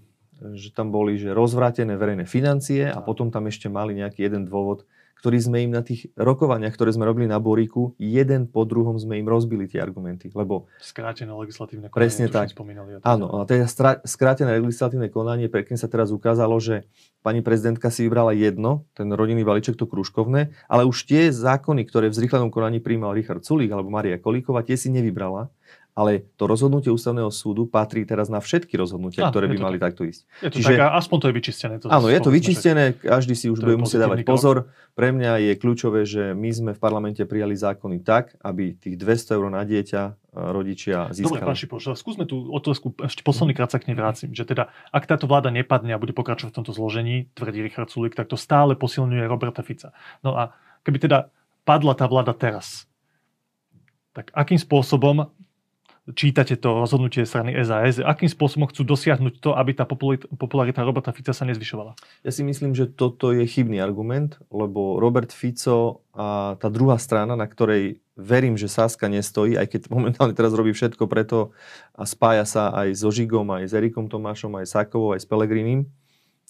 že 0.59 0.69
tam 0.75 0.91
boli 0.91 1.23
že 1.23 1.31
rozvrátené 1.31 1.95
verejné 1.95 2.27
financie 2.27 2.91
a 2.91 2.99
potom 2.99 3.31
tam 3.31 3.47
ešte 3.47 3.71
mali 3.71 3.95
nejaký 3.95 4.27
jeden 4.27 4.43
dôvod, 4.51 4.83
ktorý 5.23 5.39
sme 5.39 5.63
im 5.63 5.71
na 5.71 5.87
tých 5.87 6.11
rokovaniach, 6.19 6.75
ktoré 6.75 6.91
sme 6.91 7.07
robili 7.07 7.31
na 7.31 7.39
Boríku, 7.39 7.95
jeden 7.95 8.51
po 8.51 8.67
druhom 8.67 8.99
sme 8.99 9.23
im 9.23 9.31
rozbili 9.31 9.71
tie 9.71 9.79
argumenty. 9.79 10.35
Lebo 10.35 10.67
Skrátené 10.83 11.31
legislatívne 11.31 11.87
konanie. 11.87 12.03
Presne 12.03 12.27
tak. 12.27 12.51
Spomínali, 12.51 12.99
Áno, 13.07 13.31
a 13.31 13.47
stra- 13.71 14.03
skrátené 14.03 14.59
legislatívne 14.59 15.07
konanie, 15.15 15.47
pekne 15.47 15.79
sa 15.79 15.87
teraz 15.87 16.11
ukázalo, 16.11 16.59
že 16.59 16.91
pani 17.23 17.39
prezidentka 17.39 17.87
si 17.95 18.03
vybrala 18.03 18.35
jedno, 18.35 18.83
ten 18.99 19.07
rodinný 19.15 19.47
balíček, 19.47 19.79
to 19.79 19.87
krúžkovné, 19.87 20.59
ale 20.67 20.83
už 20.91 21.07
tie 21.07 21.31
zákony, 21.31 21.87
ktoré 21.87 22.11
v 22.11 22.19
zrýchlenom 22.19 22.51
konaní 22.51 22.83
príjmal 22.83 23.15
Richard 23.15 23.47
Sulík 23.47 23.71
alebo 23.71 23.95
Maria 23.95 24.19
Kolíková, 24.19 24.67
tie 24.67 24.75
si 24.75 24.91
nevybrala, 24.91 25.55
ale 25.93 26.25
to 26.41 26.49
rozhodnutie 26.49 26.89
ústavného 26.89 27.29
súdu 27.29 27.69
patrí 27.69 28.09
teraz 28.09 28.33
na 28.33 28.41
všetky 28.41 28.81
rozhodnutia, 28.81 29.29
Á, 29.29 29.31
ktoré 29.31 29.45
by 29.45 29.57
to 29.61 29.65
mali 29.65 29.77
tak. 29.77 29.93
takto 29.93 30.09
ísť. 30.09 30.21
Je 30.41 30.49
to 30.49 30.57
Čiže- 30.57 30.73
tak, 30.73 30.81
a 30.81 30.89
aspoň 30.97 31.17
to 31.21 31.27
je 31.29 31.35
vyčistené. 31.37 31.75
To 31.79 31.87
Áno, 31.93 32.09
je 32.09 32.21
to 32.21 32.31
vyčistené, 32.33 32.85
každý 32.97 33.37
si 33.37 33.53
už 33.53 33.61
bude 33.61 33.77
musieť 33.77 34.09
dávať 34.09 34.25
krok. 34.25 34.33
pozor. 34.33 34.57
Pre 34.93 35.09
mňa 35.09 35.33
je 35.41 35.53
kľúčové, 35.57 36.09
že 36.09 36.33
my 36.33 36.49
sme 36.49 36.71
v 36.73 36.81
parlamente 36.81 37.21
prijali 37.25 37.53
zákony 37.53 38.01
tak, 38.01 38.37
aby 38.41 38.73
tých 38.73 38.97
200 38.97 39.37
eur 39.37 39.47
na 39.53 39.65
dieťa 39.65 40.03
e, 40.05 40.13
rodičia 40.33 41.09
Dobre, 41.09 41.17
získali. 41.17 41.45
pán 41.45 41.59
Šipoš, 41.61 41.85
skúsme 41.93 42.25
tú 42.25 42.49
otázku, 42.49 42.97
ešte 43.05 43.21
posledný 43.21 43.53
krát 43.53 43.69
sa 43.69 43.77
k 43.77 43.93
nej 43.93 43.97
vrátim, 43.97 44.33
že 44.33 44.49
teda, 44.49 44.73
ak 44.89 45.05
táto 45.05 45.29
vláda 45.29 45.53
nepadne 45.53 45.93
a 45.93 46.01
bude 46.01 46.13
pokračovať 46.13 46.53
v 46.53 46.57
tomto 46.57 46.73
zložení, 46.73 47.29
tvrdí 47.33 47.61
Richard 47.61 47.93
Sulik, 47.93 48.17
tak 48.17 48.33
to 48.33 48.37
stále 48.37 48.73
posilňuje 48.77 49.29
Roberta 49.29 49.61
Fica. 49.61 49.93
No 50.25 50.37
a 50.37 50.57
keby 50.85 51.05
teda 51.05 51.29
padla 51.65 51.93
tá 51.93 52.09
vláda 52.09 52.33
teraz, 52.33 52.89
tak 54.13 54.29
akým 54.33 54.57
spôsobom 54.57 55.29
čítate 56.11 56.59
to 56.59 56.83
rozhodnutie 56.83 57.23
strany 57.23 57.55
SAS, 57.63 58.03
akým 58.03 58.27
spôsobom 58.27 58.67
chcú 58.67 58.83
dosiahnuť 58.83 59.39
to, 59.39 59.55
aby 59.55 59.71
tá 59.71 59.87
popularita 59.87 60.83
Roberta 60.83 61.15
Fica 61.15 61.31
sa 61.31 61.47
nezvyšovala? 61.47 61.95
Ja 62.27 62.35
si 62.35 62.43
myslím, 62.43 62.75
že 62.75 62.91
toto 62.91 63.31
je 63.31 63.47
chybný 63.47 63.79
argument, 63.79 64.43
lebo 64.51 64.99
Robert 64.99 65.31
Fico 65.31 66.03
a 66.11 66.59
tá 66.59 66.67
druhá 66.75 66.99
strana, 66.99 67.39
na 67.39 67.47
ktorej 67.47 68.03
verím, 68.19 68.59
že 68.59 68.67
Saska 68.67 69.07
nestojí, 69.07 69.55
aj 69.55 69.71
keď 69.71 69.81
momentálne 69.95 70.35
teraz 70.35 70.53
robí 70.53 70.75
všetko 70.75 71.07
preto 71.07 71.55
a 71.95 72.03
spája 72.03 72.45
sa 72.45 72.75
aj 72.75 72.99
so 72.99 73.15
Žigom, 73.15 73.47
aj 73.55 73.71
s 73.71 73.73
Erikom 73.73 74.11
Tomášom, 74.11 74.59
aj 74.59 74.69
Sakovou, 74.69 75.15
aj 75.15 75.23
s 75.23 75.27
Pelegrinim, 75.31 75.87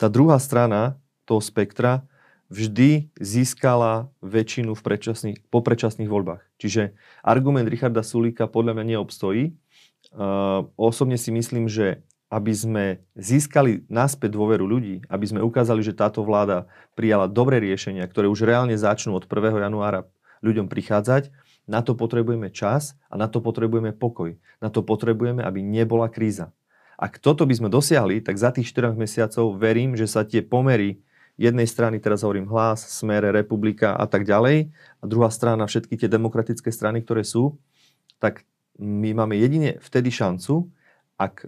tá 0.01 0.09
druhá 0.09 0.41
strana 0.41 0.97
toho 1.29 1.45
spektra 1.45 2.09
vždy 2.53 3.09
získala 3.17 4.13
väčšinu 4.21 4.77
v 4.77 4.83
predčasných, 4.85 5.39
po 5.49 5.65
predčasných 5.65 6.13
voľbách. 6.13 6.45
Čiže 6.61 6.93
argument 7.25 7.65
Richarda 7.65 8.05
Sulíka 8.05 8.45
podľa 8.45 8.77
mňa 8.77 8.85
neobstojí. 8.97 9.57
Uh, 10.13 10.69
osobne 10.77 11.17
si 11.17 11.33
myslím, 11.33 11.73
že 11.73 12.05
aby 12.29 12.53
sme 12.53 12.85
získali 13.17 13.85
naspäť 13.93 14.37
dôveru 14.37 14.65
ľudí, 14.65 15.05
aby 15.09 15.25
sme 15.29 15.45
ukázali, 15.45 15.85
že 15.85 15.97
táto 15.97 16.25
vláda 16.25 16.65
prijala 16.97 17.29
dobré 17.29 17.61
riešenia, 17.61 18.09
ktoré 18.09 18.29
už 18.29 18.45
reálne 18.49 18.77
začnú 18.77 19.13
od 19.17 19.29
1. 19.29 19.53
januára 19.69 20.09
ľuďom 20.41 20.69
prichádzať, 20.69 21.29
na 21.69 21.85
to 21.85 21.93
potrebujeme 21.95 22.49
čas 22.51 22.99
a 23.13 23.21
na 23.21 23.29
to 23.29 23.39
potrebujeme 23.45 23.95
pokoj. 23.95 24.35
Na 24.59 24.73
to 24.73 24.83
potrebujeme, 24.83 25.45
aby 25.45 25.61
nebola 25.63 26.09
kríza. 26.11 26.51
Ak 26.99 27.21
toto 27.21 27.45
by 27.45 27.55
sme 27.55 27.69
dosiahli, 27.69 28.25
tak 28.25 28.41
za 28.41 28.51
tých 28.51 28.73
4 28.73 28.97
mesiacov 28.97 29.55
verím, 29.61 29.95
že 29.95 30.09
sa 30.09 30.27
tie 30.27 30.43
pomery 30.43 31.05
jednej 31.41 31.65
strany, 31.65 31.99
teraz 31.99 32.23
hovorím 32.23 32.49
hlas, 32.53 32.85
smere, 32.85 33.33
republika 33.33 33.97
a 33.97 34.05
tak 34.05 34.29
ďalej, 34.29 34.71
a 34.73 35.05
druhá 35.05 35.33
strana, 35.33 35.65
všetky 35.65 35.97
tie 35.97 36.09
demokratické 36.09 36.69
strany, 36.69 37.01
ktoré 37.01 37.25
sú, 37.25 37.57
tak 38.21 38.45
my 38.79 39.13
máme 39.17 39.37
jedine 39.37 39.81
vtedy 39.83 40.13
šancu, 40.13 40.71
ak 41.19 41.45
e, 41.45 41.47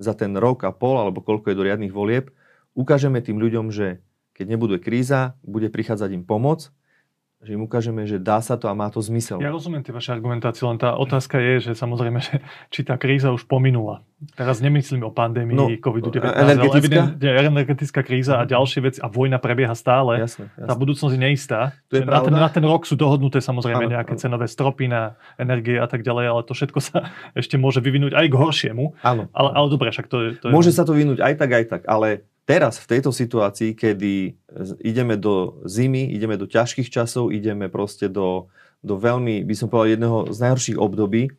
za 0.00 0.14
ten 0.16 0.34
rok 0.34 0.64
a 0.64 0.72
pol, 0.72 0.98
alebo 0.98 1.20
koľko 1.20 1.52
je 1.52 1.58
do 1.58 1.66
riadnych 1.66 1.94
volieb, 1.94 2.32
ukážeme 2.74 3.20
tým 3.20 3.38
ľuďom, 3.38 3.68
že 3.70 4.00
keď 4.34 4.46
nebude 4.56 4.76
kríza, 4.80 5.36
bude 5.44 5.68
prichádzať 5.68 6.10
im 6.16 6.24
pomoc, 6.24 6.72
že 7.40 7.56
im 7.56 7.64
ukážeme, 7.64 8.04
že 8.04 8.20
dá 8.20 8.36
sa 8.38 8.60
to 8.60 8.68
a 8.68 8.76
má 8.76 8.92
to 8.92 9.00
zmysel. 9.00 9.40
Ja 9.40 9.48
rozumiem 9.48 9.80
tie 9.80 9.90
vaše 9.90 10.12
argumentácie, 10.12 10.60
len 10.60 10.76
tá 10.76 10.92
otázka 10.92 11.40
je, 11.40 11.52
že 11.62 11.72
samozrejme, 11.72 12.20
že 12.20 12.44
či 12.68 12.84
tá 12.84 13.00
kríza 13.00 13.32
už 13.32 13.48
pominula. 13.48 14.04
Teraz 14.36 14.60
nemyslím 14.60 15.00
o 15.00 15.08
pandémii 15.08 15.56
No, 15.56 15.64
COVID-19, 15.72 16.20
energetická? 16.20 17.00
ale 17.16 17.48
energetická 17.48 18.00
kríza 18.04 18.36
a 18.36 18.44
ďalšie 18.44 18.80
veci 18.82 18.98
a 19.00 19.08
vojna 19.08 19.40
prebieha 19.40 19.72
stále. 19.72 20.20
Jasné, 20.20 20.52
Tá 20.52 20.68
jasné. 20.68 20.76
budúcnosť 20.76 21.12
je 21.16 21.20
neistá. 21.20 21.72
To 21.88 21.94
je 21.96 22.04
na, 22.04 22.20
ten, 22.20 22.34
na 22.36 22.48
ten 22.52 22.60
rok 22.60 22.84
sú 22.84 22.92
dohodnuté 22.94 23.40
samozrejme 23.40 23.88
Áno, 23.88 23.92
nejaké 23.96 24.12
áno. 24.12 24.20
cenové 24.20 24.44
stropy 24.44 24.92
na 24.92 25.16
energie 25.40 25.80
a 25.80 25.88
tak 25.88 26.04
ďalej, 26.04 26.24
ale 26.28 26.40
to 26.44 26.52
všetko 26.52 26.78
sa 26.84 27.08
ešte 27.40 27.56
môže 27.56 27.80
vyvinúť 27.80 28.12
aj 28.12 28.26
k 28.28 28.34
horšiemu. 28.36 29.00
Áno. 29.00 29.32
Ale, 29.32 29.48
ale 29.56 29.66
dobre, 29.72 29.88
však 29.88 30.12
to 30.12 30.16
je... 30.20 30.28
To 30.44 30.46
je 30.48 30.52
Môže 30.52 30.76
sa 30.76 30.84
to 30.84 30.92
vynúť 30.92 31.24
aj 31.24 31.34
tak, 31.40 31.50
aj 31.56 31.64
tak, 31.72 31.82
ale 31.88 32.28
teraz 32.50 32.82
v 32.82 32.98
tejto 32.98 33.14
situácii, 33.14 33.78
kedy 33.78 34.14
z- 34.50 34.76
ideme 34.82 35.14
do 35.14 35.62
zimy, 35.62 36.10
ideme 36.10 36.34
do 36.34 36.50
ťažkých 36.50 36.90
časov, 36.90 37.30
ideme 37.30 37.70
proste 37.70 38.10
do, 38.10 38.50
do 38.82 38.98
veľmi, 38.98 39.46
by 39.46 39.54
som 39.54 39.70
povedal, 39.70 39.94
jedného 39.94 40.18
z 40.34 40.38
najhorších 40.42 40.78
období, 40.82 41.30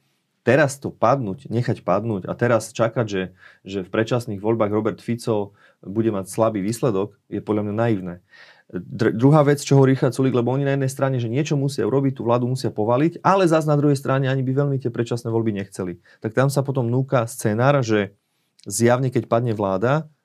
teraz 0.48 0.80
to 0.80 0.88
padnúť, 0.90 1.52
nechať 1.52 1.84
padnúť 1.84 2.32
a 2.32 2.34
teraz 2.34 2.72
čakať, 2.72 3.06
že, 3.06 3.24
že 3.68 3.80
v 3.84 3.92
predčasných 3.92 4.40
voľbách 4.40 4.72
Robert 4.72 5.00
Fico 5.04 5.52
bude 5.84 6.10
mať 6.16 6.32
slabý 6.32 6.64
výsledok, 6.64 7.20
je 7.28 7.44
podľa 7.44 7.68
mňa 7.68 7.76
naivné. 7.76 8.16
Dr- 8.72 9.12
druhá 9.12 9.44
vec, 9.44 9.60
čo 9.60 9.76
hovorí 9.76 10.00
Richard 10.00 10.16
Sulik, 10.16 10.32
lebo 10.32 10.48
oni 10.56 10.64
na 10.64 10.80
jednej 10.80 10.88
strane, 10.88 11.20
že 11.20 11.28
niečo 11.28 11.60
musia 11.60 11.84
urobiť, 11.84 12.16
tú 12.16 12.24
vládu 12.24 12.48
musia 12.48 12.72
povaliť, 12.72 13.20
ale 13.20 13.44
zase 13.44 13.68
na 13.68 13.76
druhej 13.76 14.00
strane 14.00 14.32
ani 14.32 14.48
by 14.48 14.64
veľmi 14.64 14.78
tie 14.80 14.88
predčasné 14.88 15.28
voľby 15.28 15.60
nechceli. 15.60 16.00
Tak 16.24 16.32
tam 16.32 16.48
sa 16.48 16.64
potom 16.64 16.88
núka 16.88 17.28
scenár, 17.28 17.84
že 17.84 18.16
zjavne, 18.64 19.12
keď 19.12 19.28
padne 19.28 19.52
vláda, 19.52 19.94
e, 20.00 20.21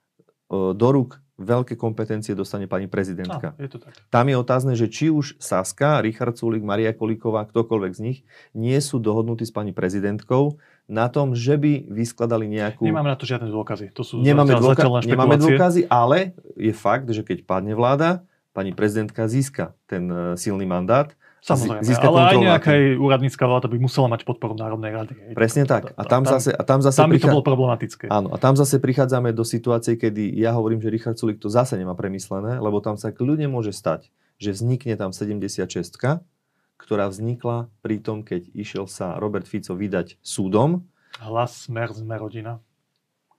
do 0.50 0.88
rúk 0.92 1.18
veľké 1.36 1.76
kompetencie 1.76 2.32
dostane 2.32 2.64
pani 2.64 2.88
prezidentka. 2.88 3.52
Áno, 3.52 3.60
je 3.60 3.68
to 3.68 3.78
tak. 3.78 3.92
Tam 4.08 4.24
je 4.24 4.36
otázne, 4.40 4.72
že 4.72 4.88
či 4.88 5.12
už 5.12 5.36
Saska, 5.36 6.00
Richard 6.00 6.32
Sulik, 6.32 6.64
Maria 6.64 6.96
Kolíková, 6.96 7.44
ktokoľvek 7.44 7.92
z 7.92 8.00
nich, 8.00 8.18
nie 8.56 8.76
sú 8.80 8.96
dohodnutí 8.96 9.44
s 9.44 9.52
pani 9.52 9.76
prezidentkou 9.76 10.56
na 10.88 11.12
tom, 11.12 11.36
že 11.36 11.60
by 11.60 11.92
vyskladali 11.92 12.48
nejakú... 12.48 12.88
Nemáme 12.88 13.12
na 13.12 13.18
to 13.20 13.28
žiadne 13.28 13.52
dôkazy. 13.52 13.92
To 13.92 14.00
sú 14.00 14.24
nemáme, 14.24 14.56
dôka- 14.56 14.88
nemáme 15.04 15.36
dôkazy, 15.36 15.84
ale 15.92 16.32
je 16.56 16.72
fakt, 16.72 17.12
že 17.12 17.20
keď 17.20 17.44
padne 17.44 17.76
vláda, 17.76 18.24
pani 18.56 18.72
prezidentka 18.72 19.28
získa 19.28 19.76
ten 19.84 20.08
e, 20.08 20.16
silný 20.40 20.64
mandát. 20.64 21.12
Samozrejme, 21.46 21.86
získa 21.86 22.10
ale 22.10 22.18
aj 22.26 22.36
nejaká 22.42 22.70
jej 22.74 22.98
úradnícka 22.98 23.44
vláda 23.46 23.70
by 23.70 23.78
musela 23.78 24.10
mať 24.10 24.26
podporu 24.26 24.58
Národnej 24.58 24.90
rady. 24.90 25.14
hej. 25.14 25.34
Presne 25.38 25.62
tak. 25.62 25.94
A 25.94 26.02
tam 26.02 26.26
zase, 26.26 26.50
a 26.50 26.62
tam 26.66 26.82
zase 26.82 26.98
tam 26.98 27.06
by 27.06 27.22
to 27.22 27.30
prichá- 27.30 27.34
bolo 27.38 27.44
problematické. 27.46 28.04
Áno, 28.10 28.34
a 28.34 28.36
tam 28.36 28.58
zase 28.58 28.82
prichádzame 28.82 29.30
do 29.30 29.46
situácie, 29.46 29.94
kedy 29.94 30.34
ja 30.34 30.50
hovorím, 30.58 30.82
že 30.82 30.90
Richard 30.90 31.14
Sulik 31.14 31.38
to 31.38 31.46
zase 31.46 31.78
nemá 31.78 31.94
premyslené, 31.94 32.58
lebo 32.58 32.82
tam 32.82 32.98
sa 32.98 33.14
kľudne 33.14 33.46
môže 33.46 33.70
stať, 33.70 34.10
že 34.42 34.50
vznikne 34.50 34.98
tam 34.98 35.14
76 35.14 35.62
ktorá 36.76 37.08
vznikla 37.08 37.72
pri 37.80 37.96
tom, 38.04 38.20
keď 38.20 38.52
išiel 38.52 38.84
sa 38.84 39.16
Robert 39.16 39.48
Fico 39.48 39.72
vydať 39.72 40.20
súdom, 40.20 40.84
Hlas, 41.16 41.64
smer, 41.64 41.96
sme 41.96 42.12
rodina. 42.20 42.60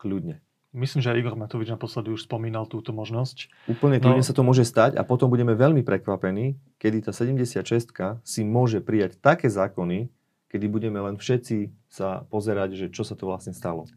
kľudne. 0.01 0.41
Myslím, 0.75 0.99
že 0.99 1.15
aj 1.15 1.19
Igor 1.23 1.35
Matovič 1.39 1.71
naposledy 1.71 2.11
už 2.11 2.27
spomínal 2.27 2.67
túto 2.67 2.91
možnosť. 2.91 3.47
Úplne 3.71 3.97
No. 3.97 4.11
kľudne 4.11 4.23
sa 4.25 4.35
to 4.35 4.43
môže 4.43 4.67
stať 4.67 4.99
a 4.99 5.07
potom 5.07 5.31
budeme 5.31 5.55
veľmi 5.55 5.81
prekvapení, 5.81 6.59
kedy 6.77 7.07
tá 7.07 7.11
76 7.15 8.21
si 8.27 8.41
môže 8.43 8.83
prijať 8.83 9.15
také 9.17 9.47
zákony, 9.47 10.11
kedy 10.47 10.65
budeme 10.67 10.99
len 10.99 11.15
všetci 11.15 11.71
sa 11.87 12.23
pozerať, 12.27 12.75
že 12.75 12.85
čo 12.91 13.07
sa 13.07 13.15
to 13.15 13.27
vlastne 13.27 13.55
stalo. 13.55 13.87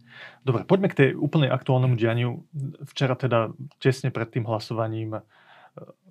Dobre, 0.47 0.63
poďme 0.67 0.89
k 0.91 0.99
tej 0.99 1.09
úplne 1.19 1.51
aktuálnemu 1.51 1.95
dianiu. 1.99 2.31
Včera 2.87 3.15
teda 3.19 3.51
tesne 3.83 4.11
pred 4.15 4.31
tým 4.31 4.47
hlasovaním 4.47 5.23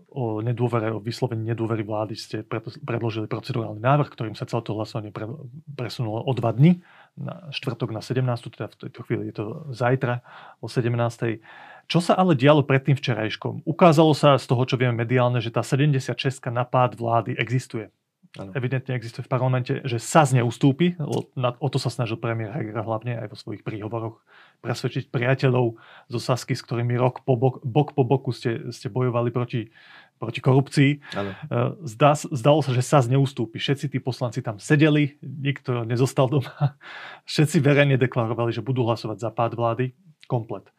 o 0.10 0.42
nedôvere, 0.42 0.90
o 0.90 1.00
vyslovení 1.02 1.54
nedôvery 1.54 1.86
vlády 1.86 2.14
ste 2.18 2.42
predložili 2.82 3.30
procedurálny 3.30 3.78
návrh, 3.78 4.10
ktorým 4.10 4.36
sa 4.36 4.50
celé 4.50 4.66
to 4.66 4.74
hlasovanie 4.74 5.14
pre, 5.14 5.30
presunulo 5.78 6.26
o 6.26 6.32
dva 6.34 6.54
dny, 6.54 6.82
na 7.20 7.52
štvrtok 7.54 7.94
na 7.94 8.02
17. 8.02 8.26
teda 8.54 8.68
v 8.72 8.78
tejto 8.88 9.00
chvíli 9.06 9.30
je 9.30 9.36
to 9.42 9.46
zajtra 9.74 10.26
o 10.64 10.68
17. 10.72 11.42
Čo 11.90 12.00
sa 12.00 12.14
ale 12.18 12.38
dialo 12.38 12.62
pred 12.62 12.86
tým 12.86 12.98
včerajškom? 12.98 13.66
Ukázalo 13.66 14.14
sa 14.14 14.38
z 14.38 14.46
toho, 14.46 14.62
čo 14.66 14.78
vieme 14.78 14.94
mediálne, 14.94 15.42
že 15.42 15.50
tá 15.50 15.66
76 15.66 16.14
na 16.54 16.66
pád 16.66 16.98
vlády 16.98 17.34
existuje. 17.38 17.90
Áno. 18.38 18.54
Evidentne 18.54 18.94
existuje 18.94 19.26
v 19.26 19.32
parlamente, 19.34 19.82
že 19.90 19.98
sa 19.98 20.22
z 20.22 20.38
neustúpi. 20.38 20.94
O 21.42 21.68
to 21.74 21.82
sa 21.82 21.90
snažil 21.90 22.22
premiér 22.22 22.54
Heger 22.54 22.78
hlavne 22.86 23.18
aj 23.18 23.34
vo 23.34 23.38
svojich 23.42 23.66
príhovoroch 23.66 24.22
presvedčiť 24.60 25.08
priateľov 25.12 25.80
zo 26.12 26.20
Sasky, 26.20 26.54
s 26.56 26.64
ktorými 26.64 27.00
rok 27.00 27.24
po 27.24 27.40
bok, 27.40 27.64
bok 27.64 27.96
po 27.96 28.04
boku 28.04 28.36
ste, 28.36 28.72
ste 28.76 28.92
bojovali 28.92 29.32
proti, 29.32 29.72
proti 30.20 30.40
korupcii. 30.44 30.92
Zdá, 31.88 32.12
zdalo 32.20 32.60
sa, 32.60 32.72
že 32.76 32.84
sa 32.84 33.00
neustúpi. 33.04 33.58
Všetci 33.58 33.92
tí 33.92 33.98
poslanci 34.04 34.44
tam 34.44 34.60
sedeli, 34.60 35.16
nikto 35.24 35.88
nezostal 35.88 36.28
doma. 36.28 36.76
Všetci 37.32 37.64
verejne 37.64 37.96
deklarovali, 37.96 38.52
že 38.52 38.66
budú 38.66 38.84
hlasovať 38.84 39.18
za 39.24 39.32
pád 39.32 39.56
vlády. 39.56 39.96
Komplet. 40.30 40.70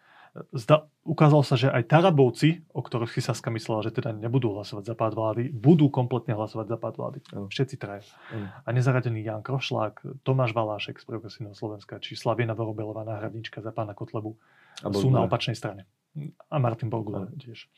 Zda, 0.54 0.86
ukázalo 1.02 1.42
sa, 1.42 1.58
že 1.58 1.70
aj 1.70 1.90
Tarabovci, 1.90 2.62
o 2.70 2.80
ktorých 2.80 3.18
si 3.18 3.20
Saska 3.22 3.50
myslela, 3.50 3.82
že 3.82 3.90
teda 3.90 4.14
nebudú 4.14 4.54
hlasovať 4.54 4.84
za 4.86 4.94
pád 4.94 5.12
vlády, 5.18 5.42
budú 5.50 5.90
kompletne 5.90 6.38
hlasovať 6.38 6.66
za 6.70 6.78
pád 6.78 6.94
vlády. 6.96 7.18
Ano. 7.34 7.46
Všetci 7.50 7.76
traja. 7.76 8.06
Ano. 8.30 8.46
A 8.62 8.68
nezaradený 8.70 9.26
Jan 9.26 9.42
Krošlák, 9.42 10.22
Tomáš 10.22 10.54
Valášek 10.54 11.02
z 11.02 11.04
Progresívneho 11.06 11.56
Slovenska, 11.58 11.98
či 11.98 12.14
Slaviena 12.14 12.54
Vorobelová, 12.54 13.02
náhradnička 13.02 13.58
za 13.58 13.74
pána 13.74 13.94
Kotlebu, 13.94 14.38
A 14.86 14.88
sú 14.94 15.10
na 15.10 15.26
opačnej 15.26 15.58
strane. 15.58 15.86
A 16.50 16.56
Martin 16.58 16.90
Borgula 16.90 17.30
tiež. 17.38 17.70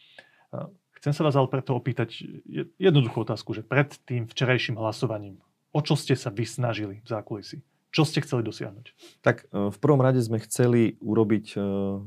Chcem 1.02 1.12
sa 1.12 1.26
vás 1.26 1.34
ale 1.34 1.50
preto 1.50 1.74
opýtať 1.74 2.22
je- 2.46 2.68
jednoduchú 2.78 3.26
otázku, 3.26 3.50
že 3.56 3.66
pred 3.66 3.90
tým 4.06 4.30
včerajším 4.30 4.78
hlasovaním, 4.78 5.42
o 5.74 5.80
čo 5.82 5.98
ste 5.98 6.14
sa 6.14 6.30
vy 6.30 6.46
snažili 6.46 7.02
v 7.02 7.08
zákulisí? 7.10 7.58
Čo 7.92 8.08
ste 8.08 8.24
chceli 8.24 8.40
dosiahnuť? 8.40 8.86
Tak 9.20 9.36
e, 9.52 9.68
v 9.68 9.78
prvom 9.78 10.00
rade 10.00 10.16
sme 10.24 10.40
chceli 10.40 10.96
urobiť, 11.04 11.46
e, 11.52 11.56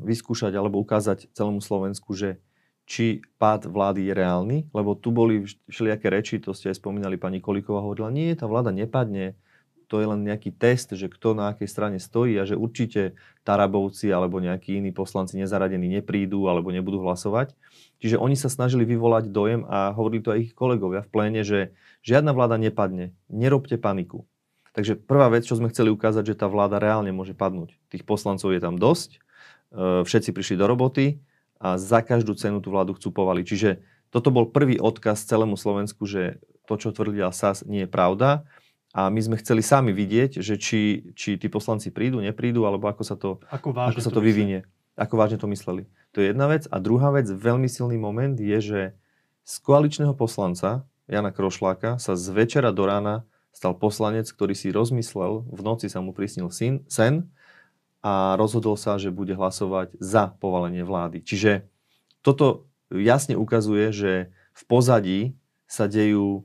vyskúšať 0.01 0.57
alebo 0.57 0.81
ukázať 0.81 1.29
celému 1.37 1.61
Slovensku, 1.61 2.17
že 2.17 2.41
či 2.89 3.21
pád 3.37 3.69
vlády 3.69 4.09
je 4.09 4.13
reálny, 4.13 4.57
lebo 4.73 4.97
tu 4.97 5.13
boli 5.13 5.45
vš- 5.45 5.61
všelijaké 5.69 6.07
reči, 6.09 6.41
to 6.41 6.57
ste 6.57 6.73
aj 6.73 6.81
spomínali, 6.81 7.21
pani 7.21 7.37
Kolíková 7.37 7.85
hovorila, 7.85 8.09
nie, 8.09 8.33
tá 8.33 8.49
vláda 8.49 8.73
nepadne, 8.73 9.37
to 9.85 10.01
je 10.01 10.09
len 10.09 10.25
nejaký 10.25 10.49
test, 10.49 10.97
že 10.97 11.05
kto 11.05 11.37
na 11.37 11.53
akej 11.53 11.69
strane 11.69 11.97
stojí 12.01 12.33
a 12.41 12.43
že 12.49 12.57
určite 12.57 13.13
Tarabovci 13.45 14.09
alebo 14.09 14.41
nejakí 14.41 14.81
iní 14.81 14.89
poslanci 14.89 15.37
nezaradení 15.37 15.85
neprídu 15.85 16.49
alebo 16.49 16.73
nebudú 16.73 17.05
hlasovať. 17.05 17.53
Čiže 18.01 18.17
oni 18.17 18.33
sa 18.33 18.49
snažili 18.49 18.83
vyvolať 18.89 19.29
dojem 19.29 19.61
a 19.69 19.93
hovorili 19.93 20.25
to 20.25 20.33
aj 20.33 20.39
ich 20.41 20.51
kolegovia 20.57 21.05
v 21.05 21.11
pléne, 21.13 21.41
že 21.45 21.77
žiadna 22.01 22.33
vláda 22.33 22.57
nepadne, 22.57 23.13
nerobte 23.29 23.77
paniku. 23.77 24.25
Takže 24.75 24.99
prvá 24.99 25.31
vec, 25.31 25.47
čo 25.47 25.55
sme 25.55 25.71
chceli 25.71 25.87
ukázať, 25.87 26.35
že 26.35 26.39
tá 26.39 26.51
vláda 26.51 26.83
reálne 26.83 27.15
môže 27.15 27.31
padnúť. 27.31 27.79
Tých 27.87 28.03
poslancov 28.03 28.51
je 28.51 28.59
tam 28.59 28.75
dosť, 28.75 29.09
e, 29.15 29.19
všetci 30.03 30.35
prišli 30.35 30.59
do 30.59 30.67
roboty 30.67 31.23
a 31.63 31.79
za 31.79 32.03
každú 32.03 32.35
cenu 32.35 32.59
tú 32.59 32.75
vládu 32.75 32.91
chcú 32.99 33.15
povaliť. 33.15 33.45
Čiže 33.47 33.69
toto 34.11 34.35
bol 34.35 34.51
prvý 34.51 34.75
odkaz 34.75 35.23
celému 35.23 35.55
Slovensku, 35.55 36.03
že 36.03 36.43
to, 36.67 36.75
čo 36.75 36.91
tvrdila 36.91 37.31
SAS, 37.31 37.63
nie 37.63 37.87
je 37.87 37.89
pravda. 37.89 38.43
A 38.95 39.07
my 39.11 39.19
sme 39.19 39.39
chceli 39.39 39.63
sami 39.63 39.91
vidieť, 39.95 40.39
že 40.39 40.55
či, 40.59 41.11
či 41.15 41.35
tí 41.35 41.47
poslanci 41.47 41.91
prídu, 41.91 42.19
neprídu, 42.19 42.63
alebo 42.67 42.87
ako 42.91 43.03
sa 43.03 43.15
to, 43.15 43.43
Ako 43.51 43.75
ako 43.75 43.99
sa 43.99 44.11
to 44.11 44.23
vyvinie. 44.23 44.67
Ako 44.95 45.19
vážne 45.19 45.35
to 45.35 45.51
mysleli. 45.51 45.87
To 46.15 46.23
je 46.23 46.31
jedna 46.31 46.47
vec. 46.47 46.63
A 46.71 46.79
druhá 46.79 47.11
vec, 47.11 47.27
veľmi 47.27 47.67
silný 47.67 47.99
moment 47.99 48.35
je, 48.39 48.59
že 48.59 48.81
z 49.43 49.53
koaličného 49.63 50.15
poslanca 50.15 50.87
Jana 51.11 51.35
Krošláka 51.35 51.99
sa 51.99 52.15
z 52.15 52.25
večera 52.31 52.71
do 52.71 52.87
rána 52.87 53.27
stal 53.55 53.71
poslanec, 53.71 54.27
ktorý 54.27 54.51
si 54.51 54.67
rozmyslel, 54.69 55.47
v 55.47 55.61
noci 55.63 55.87
sa 55.87 56.03
mu 56.03 56.11
prisnil 56.11 56.51
syn, 56.51 56.83
sen 56.91 57.31
a 58.03 58.35
rozhodol 58.35 58.75
sa, 58.75 58.99
že 58.99 59.15
bude 59.15 59.31
hlasovať 59.31 59.95
za 59.97 60.35
povalenie 60.37 60.83
vlády. 60.83 61.23
Čiže 61.23 61.63
toto 62.19 62.67
jasne 62.91 63.39
ukazuje, 63.39 63.95
že 63.95 64.11
v 64.51 64.61
pozadí 64.67 65.19
sa 65.65 65.87
dejú 65.87 66.43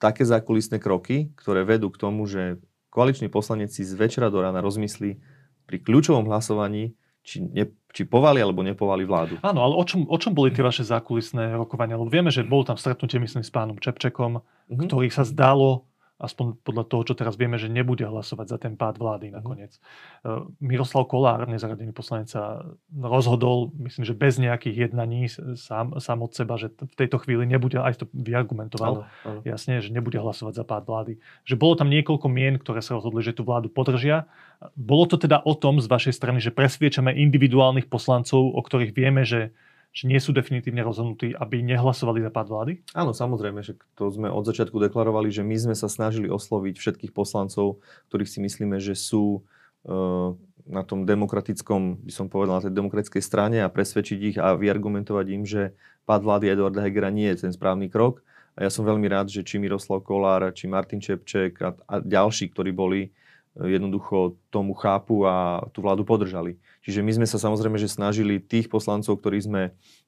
také 0.00 0.24
zákulisné 0.26 0.80
kroky, 0.82 1.30
ktoré 1.38 1.62
vedú 1.62 1.92
k 1.92 2.00
tomu, 2.00 2.24
že 2.26 2.58
koaličný 2.90 3.28
poslanec 3.28 3.70
si 3.70 3.84
z 3.84 3.92
večera 3.94 4.32
do 4.32 4.40
rána 4.40 4.64
rozmyslí 4.64 5.20
pri 5.68 5.76
kľúčovom 5.84 6.26
hlasovaní, 6.26 6.96
či, 7.26 7.42
ne, 7.42 7.70
či 7.90 8.06
povali 8.06 8.38
alebo 8.38 8.62
nepovali 8.62 9.02
vládu. 9.02 9.34
Áno, 9.42 9.62
ale 9.62 9.74
o 9.74 9.82
čom, 9.82 10.06
o 10.06 10.18
čom 10.18 10.30
boli 10.30 10.54
tie 10.54 10.62
vaše 10.62 10.86
zákulisné 10.86 11.58
rokovania? 11.58 11.98
Lebo 11.98 12.10
vieme, 12.10 12.30
že 12.30 12.46
bolo 12.46 12.62
tam 12.62 12.78
stretnutie, 12.78 13.18
myslím, 13.18 13.42
s 13.42 13.50
pánom 13.50 13.78
Čepčekom, 13.78 14.42
Mhm. 14.66 14.90
ktorý 14.90 15.08
sa 15.14 15.22
zdalo, 15.22 15.85
aspoň 16.16 16.56
podľa 16.64 16.84
toho, 16.88 17.02
čo 17.04 17.14
teraz 17.14 17.36
vieme, 17.36 17.60
že 17.60 17.68
nebude 17.68 18.04
hlasovať 18.04 18.46
za 18.48 18.58
ten 18.60 18.72
pád 18.74 18.96
vlády 18.96 19.28
nakoniec. 19.28 19.76
Uh, 20.24 20.48
Miroslav 20.64 21.04
Kolár, 21.08 21.44
nezaradený 21.44 21.92
poslanec, 21.92 22.32
sa 22.32 22.64
rozhodol, 22.92 23.72
myslím, 23.84 24.08
že 24.08 24.16
bez 24.16 24.40
nejakých 24.40 24.88
jednaní 24.88 25.28
sám, 25.60 26.00
sám 26.00 26.18
od 26.24 26.32
seba, 26.32 26.56
že 26.56 26.72
v 26.72 26.94
tejto 26.96 27.20
chvíli 27.20 27.44
nebude, 27.44 27.76
aj 27.76 28.00
to 28.00 28.06
vyargumentoval, 28.16 29.04
Áno, 29.04 29.28
áno. 29.28 29.40
jasne, 29.44 29.84
že 29.84 29.92
nebude 29.92 30.16
hlasovať 30.16 30.56
za 30.56 30.64
pád 30.64 30.88
vlády. 30.88 31.12
Že 31.44 31.54
bolo 31.60 31.76
tam 31.76 31.92
niekoľko 31.92 32.26
mien, 32.32 32.56
ktoré 32.56 32.80
sa 32.80 32.96
rozhodli, 32.96 33.20
že 33.20 33.36
tú 33.36 33.44
vládu 33.44 33.68
podržia. 33.68 34.24
Bolo 34.72 35.04
to 35.04 35.20
teda 35.20 35.44
o 35.44 35.52
tom 35.52 35.84
z 35.84 35.86
vašej 35.86 36.16
strany, 36.16 36.40
že 36.40 36.48
presviečame 36.48 37.12
individuálnych 37.12 37.92
poslancov, 37.92 38.40
o 38.56 38.60
ktorých 38.64 38.96
vieme, 38.96 39.28
že, 39.28 39.52
že 39.96 40.04
nie 40.04 40.20
sú 40.20 40.36
definitívne 40.36 40.84
rozhodnutí, 40.84 41.32
aby 41.32 41.64
nehlasovali 41.64 42.20
za 42.20 42.28
pád 42.28 42.46
vlády? 42.52 42.72
Áno, 42.92 43.16
samozrejme, 43.16 43.64
že 43.64 43.80
to 43.96 44.12
sme 44.12 44.28
od 44.28 44.44
začiatku 44.44 44.76
deklarovali, 44.76 45.32
že 45.32 45.40
my 45.40 45.56
sme 45.56 45.72
sa 45.72 45.88
snažili 45.88 46.28
osloviť 46.28 46.76
všetkých 46.76 47.16
poslancov, 47.16 47.80
ktorých 48.12 48.28
si 48.28 48.38
myslíme, 48.44 48.76
že 48.76 48.92
sú 48.92 49.40
eh, 49.88 50.36
na 50.68 50.82
tom 50.84 51.08
demokratickom, 51.08 52.04
by 52.04 52.12
som 52.12 52.28
povedal, 52.28 52.60
na 52.60 52.64
tej 52.68 52.76
demokratickej 52.76 53.22
strane 53.24 53.64
a 53.64 53.72
presvedčiť 53.72 54.18
ich 54.20 54.36
a 54.36 54.52
vyargumentovať 54.52 55.26
im, 55.32 55.48
že 55.48 55.72
pád 56.04 56.28
vlády 56.28 56.52
Eduarda 56.52 56.84
Hegera 56.84 57.08
nie 57.08 57.32
je 57.32 57.48
ten 57.48 57.52
správny 57.56 57.88
krok. 57.88 58.20
A 58.52 58.68
ja 58.68 58.70
som 58.72 58.84
veľmi 58.84 59.08
rád, 59.08 59.32
že 59.32 59.44
či 59.44 59.56
Miroslav 59.56 60.04
Kolár, 60.04 60.44
či 60.52 60.68
Martin 60.68 61.00
Čepček 61.00 61.56
a, 61.64 61.72
a 61.88 62.04
ďalší, 62.04 62.52
ktorí 62.52 62.72
boli 62.72 63.16
jednoducho 63.56 64.36
tomu 64.52 64.76
chápu 64.76 65.24
a 65.24 65.64
tú 65.72 65.80
vládu 65.80 66.04
podržali. 66.04 66.60
Čiže 66.84 67.00
my 67.00 67.12
sme 67.16 67.26
sa 67.26 67.40
samozrejme, 67.40 67.80
že 67.80 67.88
snažili 67.88 68.36
tých 68.36 68.68
poslancov, 68.68 69.16
ktorí 69.16 69.40
sme 69.40 69.62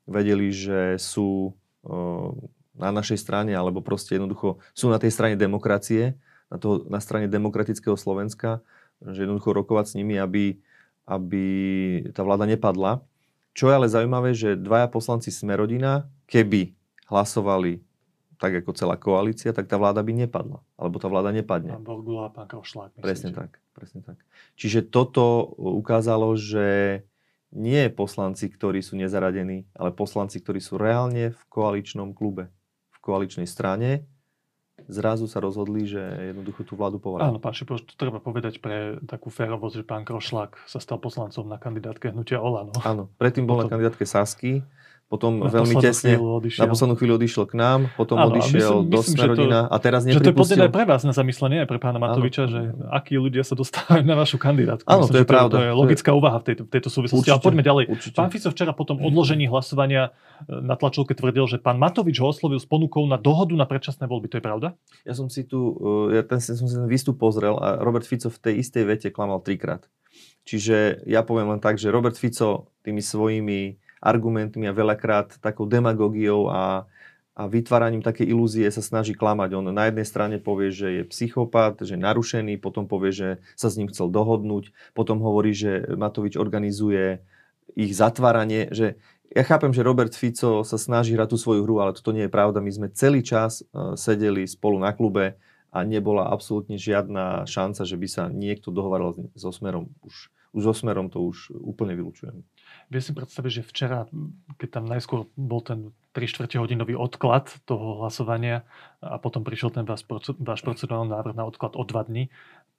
vedeli, 0.05 0.53
že 0.53 1.01
sú 1.01 1.57
eh, 1.89 2.29
na 2.77 2.93
našej 2.93 3.19
strane, 3.19 3.57
alebo 3.57 3.81
proste 3.81 4.21
jednoducho 4.21 4.61
sú 4.77 4.93
na 4.93 5.01
tej 5.01 5.11
strane 5.11 5.35
demokracie, 5.35 6.15
na, 6.53 6.57
to, 6.61 6.85
na 6.89 7.01
strane 7.01 7.29
demokratického 7.29 7.97
Slovenska, 7.97 8.61
že 9.01 9.25
jednoducho 9.25 9.57
rokovať 9.57 9.85
s 9.93 9.97
nimi, 9.97 10.21
aby, 10.21 10.61
aby 11.09 11.45
tá 12.13 12.21
vláda 12.25 12.45
nepadla. 12.45 13.01
Čo 13.57 13.73
je 13.73 13.75
ale 13.75 13.89
zaujímavé, 13.91 14.37
že 14.37 14.55
dvaja 14.55 14.87
poslanci 14.87 15.33
Smerodina, 15.35 16.07
keby 16.31 16.77
hlasovali 17.11 17.83
tak 18.39 18.63
ako 18.63 18.71
celá 18.73 18.95
koalícia, 18.95 19.51
tak 19.51 19.67
tá 19.67 19.75
vláda 19.75 20.01
by 20.01 20.27
nepadla. 20.27 20.63
Alebo 20.79 21.03
tá 21.03 21.11
vláda 21.11 21.35
nepadne. 21.35 21.75
Pán 21.75 21.85
Borgula 21.85 22.27
a 22.27 22.31
pán 22.31 22.47
Krošlák. 22.47 22.95
myslíte? 22.95 23.05
Presne 23.05 23.31
tak, 23.35 23.59
presne 23.75 24.01
tak. 24.07 24.19
Čiže 24.55 24.87
toto 24.87 25.53
ukázalo, 25.59 26.39
že 26.39 27.03
nie 27.51 27.91
poslanci, 27.91 28.47
ktorí 28.47 28.79
sú 28.79 28.95
nezaradení, 28.95 29.67
ale 29.75 29.91
poslanci, 29.91 30.39
ktorí 30.39 30.63
sú 30.63 30.79
reálne 30.79 31.35
v 31.35 31.43
koaličnom 31.51 32.15
klube, 32.15 32.53
v 32.95 32.99
koaličnej 33.03 33.49
strane, 33.49 34.07
zrazu 34.87 35.27
sa 35.27 35.43
rozhodli, 35.43 35.89
že 35.89 35.99
jednoducho 36.31 36.63
tú 36.63 36.79
vládu 36.79 37.03
povalia. 37.03 37.35
Áno, 37.35 37.43
pán 37.43 37.57
Šipoš, 37.57 37.83
to 37.89 37.95
treba 37.99 38.23
povedať 38.23 38.63
pre 38.63 39.01
takú 39.03 39.33
férovosť, 39.33 39.83
že 39.83 39.85
pán 39.85 40.07
Krošlák 40.07 40.63
sa 40.69 40.79
stal 40.79 41.03
poslancom 41.03 41.49
na 41.51 41.59
kandidátke 41.59 42.15
hnutia 42.15 42.39
Olano. 42.39 42.77
Áno, 42.87 43.11
predtým 43.19 43.49
bol 43.49 43.59
na 43.59 43.67
kandidátke 43.67 44.07
Sasky, 44.07 44.63
potom 45.09 45.41
Na 45.41 45.49
veľmi 45.49 45.81
tesne, 45.81 46.21
na 46.21 46.67
poslednú 46.69 46.93
chvíľu 46.95 47.17
odišiel 47.17 47.49
k 47.49 47.57
nám, 47.57 47.89
potom 47.97 48.21
Áno, 48.21 48.29
a 48.29 48.33
odišiel 48.37 48.61
myslím- 48.85 48.93
do 48.93 48.99
myslím, 49.01 49.09
že 49.09 49.09
to- 49.09 49.17
Smerodina 49.17 49.61
a 49.65 49.77
teraz 49.79 50.01
Že 50.01 50.05
to 50.05 50.13
je 50.13 50.13
podľa 50.13 50.29
nepripustil. 50.29 50.61
aj 50.61 50.71
pre 50.71 50.85
vás 50.85 51.01
na 51.03 51.15
zamyslenie, 51.17 51.59
aj 51.59 51.67
pre 51.67 51.79
pána 51.79 51.97
Matoviča, 51.99 52.43
Áno. 52.45 52.53
že 52.53 52.61
akí 52.93 53.17
ľudia 53.17 53.41
sa 53.41 53.57
dostávajú 53.57 54.05
na 54.05 54.13
vašu 54.15 54.37
kandidátku. 54.37 54.85
Áno, 54.85 55.05
to 55.05 55.17
je 55.17 55.25
pravda. 55.25 55.55
To 55.57 55.65
je 55.65 55.73
logická 55.73 56.13
úvaha 56.13 56.37
v 56.39 56.53
tejto, 56.53 56.63
v 56.65 56.71
tejto 56.71 56.89
súvislosti. 56.93 57.25
Ale 57.25 57.41
Určite, 57.41 57.47
poďme 57.49 57.63
ďalej. 57.65 57.85
určite. 57.89 58.17
Pán 58.21 58.29
Fico 58.29 58.49
včera 58.53 58.73
po 58.77 58.85
tom 58.85 59.01
odložení 59.01 59.49
hlasovania 59.49 60.13
e, 60.45 60.61
na 60.61 60.77
tlačovke 60.77 61.17
tvrdil, 61.17 61.49
že 61.49 61.57
pán 61.57 61.81
Matovič 61.81 62.21
ho 62.21 62.29
oslovil 62.29 62.61
s 62.61 62.69
ponukou 62.69 63.01
na 63.09 63.17
dohodu 63.17 63.57
na 63.57 63.65
predčasné 63.65 64.05
voľby. 64.05 64.29
To 64.29 64.37
je 64.37 64.45
pravda? 64.45 64.69
Ja 65.09 65.17
som 65.17 65.33
si 65.33 65.41
tu, 65.43 65.73
uh, 65.73 66.13
ja 66.13 66.21
ten, 66.21 66.37
som 66.37 66.69
si 66.69 66.77
ten 66.77 66.85
výstup 66.85 67.17
pozrel 67.17 67.57
a 67.57 67.81
Robert 67.81 68.05
Fico 68.05 68.29
v 68.29 68.37
tej 68.37 68.61
istej 68.61 68.85
vete 68.85 69.09
klamal 69.09 69.41
trikrát. 69.41 69.89
Čiže 70.45 71.05
ja 71.05 71.21
poviem 71.21 71.49
len 71.49 71.61
tak, 71.61 71.77
že 71.77 71.89
Robert 71.89 72.17
Fico 72.17 72.73
tými 72.81 73.01
svojimi 73.01 73.77
argumentmi 73.99 74.67
a 74.69 74.77
veľakrát 74.77 75.39
takou 75.43 75.67
demagogiou 75.67 76.51
a, 76.51 76.87
a 77.39 77.43
vytváraním 77.47 78.03
také 78.03 78.27
ilúzie 78.27 78.67
sa 78.71 78.83
snaží 78.83 79.15
klamať. 79.15 79.59
On 79.59 79.67
na 79.71 79.91
jednej 79.91 80.07
strane 80.07 80.37
povie, 80.43 80.75
že 80.75 80.89
je 80.91 81.03
psychopat, 81.11 81.83
že 81.83 81.95
je 81.95 82.01
narušený, 82.01 82.59
potom 82.59 82.87
povie, 82.87 83.11
že 83.15 83.29
sa 83.55 83.71
s 83.71 83.79
ním 83.79 83.91
chcel 83.91 84.11
dohodnúť, 84.11 84.75
potom 84.95 85.23
hovorí, 85.23 85.55
že 85.55 85.87
Matovič 85.95 86.39
organizuje 86.39 87.23
ich 87.77 87.93
zatváranie, 87.93 88.73
že 88.73 88.97
ja 89.29 89.45
chápem, 89.45 89.77
že 89.77 89.85
Robert 89.85 90.17
Fico 90.17 90.65
sa 90.65 90.81
snaží 90.81 91.13
hrať 91.13 91.37
tú 91.37 91.39
svoju 91.39 91.61
hru, 91.69 91.85
ale 91.85 91.93
toto 91.93 92.17
nie 92.17 92.25
je 92.25 92.33
pravda. 92.33 92.65
My 92.65 92.73
sme 92.73 92.89
celý 92.89 93.21
čas 93.21 93.61
eh, 93.61 93.95
sedeli 93.95 94.49
spolu 94.49 94.81
na 94.81 94.97
klube 94.97 95.37
a 95.69 95.85
nebola 95.85 96.33
absolútne 96.33 96.81
žiadna 96.81 97.45
šanca, 97.45 97.85
že 97.85 97.97
by 98.01 98.09
sa 98.09 98.25
niekto 98.33 98.73
dohovaral 98.73 99.13
so 99.37 99.53
Smerom. 99.53 99.93
Už, 100.01 100.33
už 100.57 100.63
so 100.65 100.73
Smerom 100.73 101.13
to 101.13 101.21
už 101.21 101.53
úplne 101.61 101.93
vylučujem. 101.93 102.41
Vie 102.89 103.05
si 103.05 103.13
predstaviť, 103.13 103.53
že 103.61 103.69
včera, 103.69 104.09
keď 104.57 104.81
tam 104.81 104.85
najskôr 104.89 105.29
bol 105.37 105.61
ten 105.61 105.93
3 106.17 106.25
čtvrte 106.25 106.57
hodinový 106.57 106.97
odklad 106.97 107.53
toho 107.69 108.01
hlasovania 108.01 108.65
a 109.05 109.21
potom 109.21 109.45
prišiel 109.45 109.69
ten 109.69 109.85
váš, 109.85 110.09
váš 110.41 110.61
procedurálny 110.65 111.13
návrh 111.13 111.37
na 111.37 111.45
odklad 111.45 111.77
o 111.77 111.85
2 111.85 112.09
dní, 112.09 112.33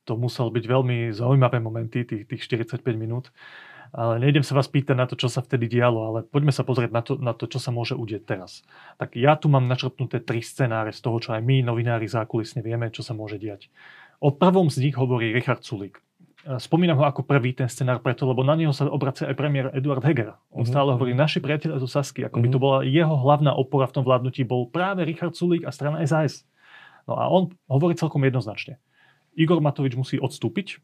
to 0.09 0.17
musel 0.17 0.49
byť 0.49 0.65
veľmi 0.65 0.97
zaujímavé 1.13 1.61
momenty, 1.61 2.01
tých, 2.01 2.25
tých 2.25 2.41
45 2.49 2.81
minút. 2.97 3.29
Ale 3.89 4.21
nejdem 4.21 4.45
sa 4.45 4.53
vás 4.53 4.69
pýtať 4.69 4.93
na 4.93 5.09
to, 5.09 5.17
čo 5.17 5.29
sa 5.33 5.41
vtedy 5.41 5.65
dialo, 5.65 6.13
ale 6.13 6.19
poďme 6.21 6.53
sa 6.53 6.61
pozrieť 6.61 6.91
na 6.93 7.01
to, 7.01 7.17
na 7.17 7.33
to 7.33 7.49
čo 7.49 7.57
sa 7.57 7.73
môže 7.73 7.97
udieť 7.97 8.21
teraz. 8.25 8.61
Tak 9.01 9.17
ja 9.17 9.33
tu 9.33 9.49
mám 9.49 9.65
načrtnuté 9.65 10.21
tri 10.21 10.45
scenáre 10.45 10.93
z 10.93 11.01
toho, 11.01 11.17
čo 11.17 11.33
aj 11.33 11.41
my, 11.41 11.65
novinári 11.65 12.05
zákulisne 12.05 12.61
vieme, 12.61 12.93
čo 12.93 13.01
sa 13.01 13.17
môže 13.17 13.41
diať. 13.41 13.73
O 14.21 14.29
prvom 14.29 14.69
z 14.69 14.89
nich 14.89 14.95
hovorí 14.97 15.33
Richard 15.33 15.65
Sulík. 15.65 16.01
Spomínam 16.47 16.95
ho 16.99 17.05
ako 17.05 17.27
prvý 17.27 17.51
ten 17.51 17.67
scenár 17.67 17.99
preto, 17.99 18.23
lebo 18.23 18.47
na 18.47 18.55
neho 18.55 18.71
sa 18.71 18.87
obracia 18.87 19.27
aj 19.27 19.35
premiér 19.35 19.65
Eduard 19.75 19.99
Heger. 19.99 20.39
On 20.49 20.63
mm-hmm. 20.63 20.71
stále 20.71 20.89
hovorí, 20.95 21.11
naši 21.11 21.43
priatelia 21.43 21.75
zo 21.83 21.89
Sasky, 21.89 22.23
ako 22.23 22.39
mm-hmm. 22.39 22.43
by 22.43 22.49
to 22.49 22.59
mhm. 22.59 22.63
bola 22.63 22.77
jeho 22.87 23.15
hlavná 23.19 23.51
opora 23.51 23.85
v 23.91 23.95
tom 23.99 24.03
vládnutí, 24.07 24.47
bol 24.47 24.71
práve 24.71 25.03
Richard 25.03 25.35
Sulík 25.35 25.67
a 25.67 25.71
strana 25.75 25.99
SAS. 26.07 26.47
No 27.09 27.19
a 27.19 27.27
on 27.27 27.51
hovorí 27.67 27.97
celkom 27.97 28.23
jednoznačne. 28.23 28.79
Igor 29.35 29.59
Matovič 29.59 29.97
musí 29.97 30.15
odstúpiť. 30.21 30.79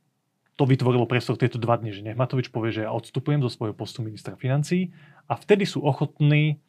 To 0.56 0.64
vytvorilo 0.64 1.04
priestor 1.04 1.36
tieto 1.36 1.60
dva 1.60 1.76
dni, 1.76 1.92
že 1.92 2.00
nech 2.00 2.16
Matovič 2.16 2.48
povie, 2.48 2.72
že 2.72 2.88
ja 2.88 2.92
odstupujem 2.96 3.44
zo 3.44 3.52
svojho 3.52 3.76
postu 3.76 4.00
ministra 4.00 4.40
financí 4.40 4.96
a 5.28 5.36
vtedy 5.36 5.68
sú 5.68 5.84
ochotní 5.84 6.64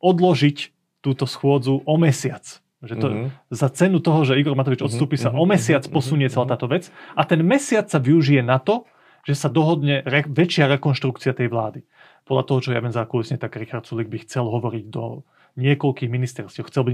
odložiť 0.00 0.72
túto 1.04 1.28
schôdzu 1.28 1.84
o 1.84 1.94
mesiac. 2.00 2.64
Že 2.86 2.96
to, 2.96 3.06
mm-hmm. 3.10 3.28
Za 3.50 3.68
cenu 3.74 3.98
toho, 3.98 4.22
že 4.22 4.38
Igor 4.38 4.54
Matovič 4.54 4.80
mhm, 4.82 4.88
odstúpi, 4.88 5.18
mm-hmm. 5.18 5.34
sa 5.34 5.42
o 5.42 5.44
mesiac 5.44 5.82
mm-hmm. 5.82 5.96
posunie 5.96 6.28
celá 6.30 6.46
táto 6.46 6.70
vec 6.70 6.88
a 7.18 7.22
ten 7.26 7.42
mesiac 7.42 7.90
sa 7.90 7.98
využije 7.98 8.40
na 8.46 8.62
to, 8.62 8.86
že 9.26 9.34
sa 9.34 9.50
dohodne 9.50 10.06
re, 10.06 10.22
väčšia 10.22 10.70
rekonštrukcia 10.78 11.34
tej 11.34 11.50
vlády. 11.50 11.82
Podľa 12.22 12.44
toho, 12.46 12.58
čo 12.62 12.70
ja 12.74 12.82
viem 12.82 12.94
zákulisne, 12.94 13.38
tak 13.42 13.58
Richard 13.58 13.86
Sulik 13.86 14.06
by 14.06 14.22
chcel 14.22 14.46
hovoriť 14.46 14.84
do 14.86 15.26
niekoľkých 15.58 16.10
ministerstiev. 16.10 16.68
Chcel 16.70 16.82
by 16.86 16.92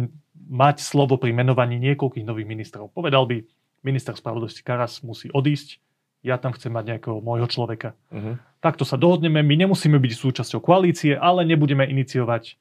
mať 0.49 0.81
slovo 0.81 1.21
pri 1.21 1.37
menovaní 1.37 1.77
niekoľkých 1.77 2.25
nových 2.25 2.49
ministrov. 2.49 2.95
Povedal 2.95 3.29
by, 3.29 3.45
minister 3.83 4.15
spravodlivosti 4.15 4.63
Karas 4.63 5.03
musí 5.03 5.29
odísť, 5.35 5.83
ja 6.23 6.39
tam 6.39 6.55
chcem 6.55 6.71
mať 6.71 6.85
nejakého 6.97 7.19
môjho 7.19 7.51
človeka. 7.51 7.99
Uh-huh. 8.15 8.39
Takto 8.63 8.87
sa 8.87 8.95
dohodneme, 8.95 9.43
my 9.43 9.67
nemusíme 9.67 9.99
byť 9.99 10.13
súčasťou 10.15 10.63
koalície, 10.63 11.19
ale 11.19 11.43
nebudeme 11.43 11.83
iniciovať 11.83 12.43
e, 12.47 12.53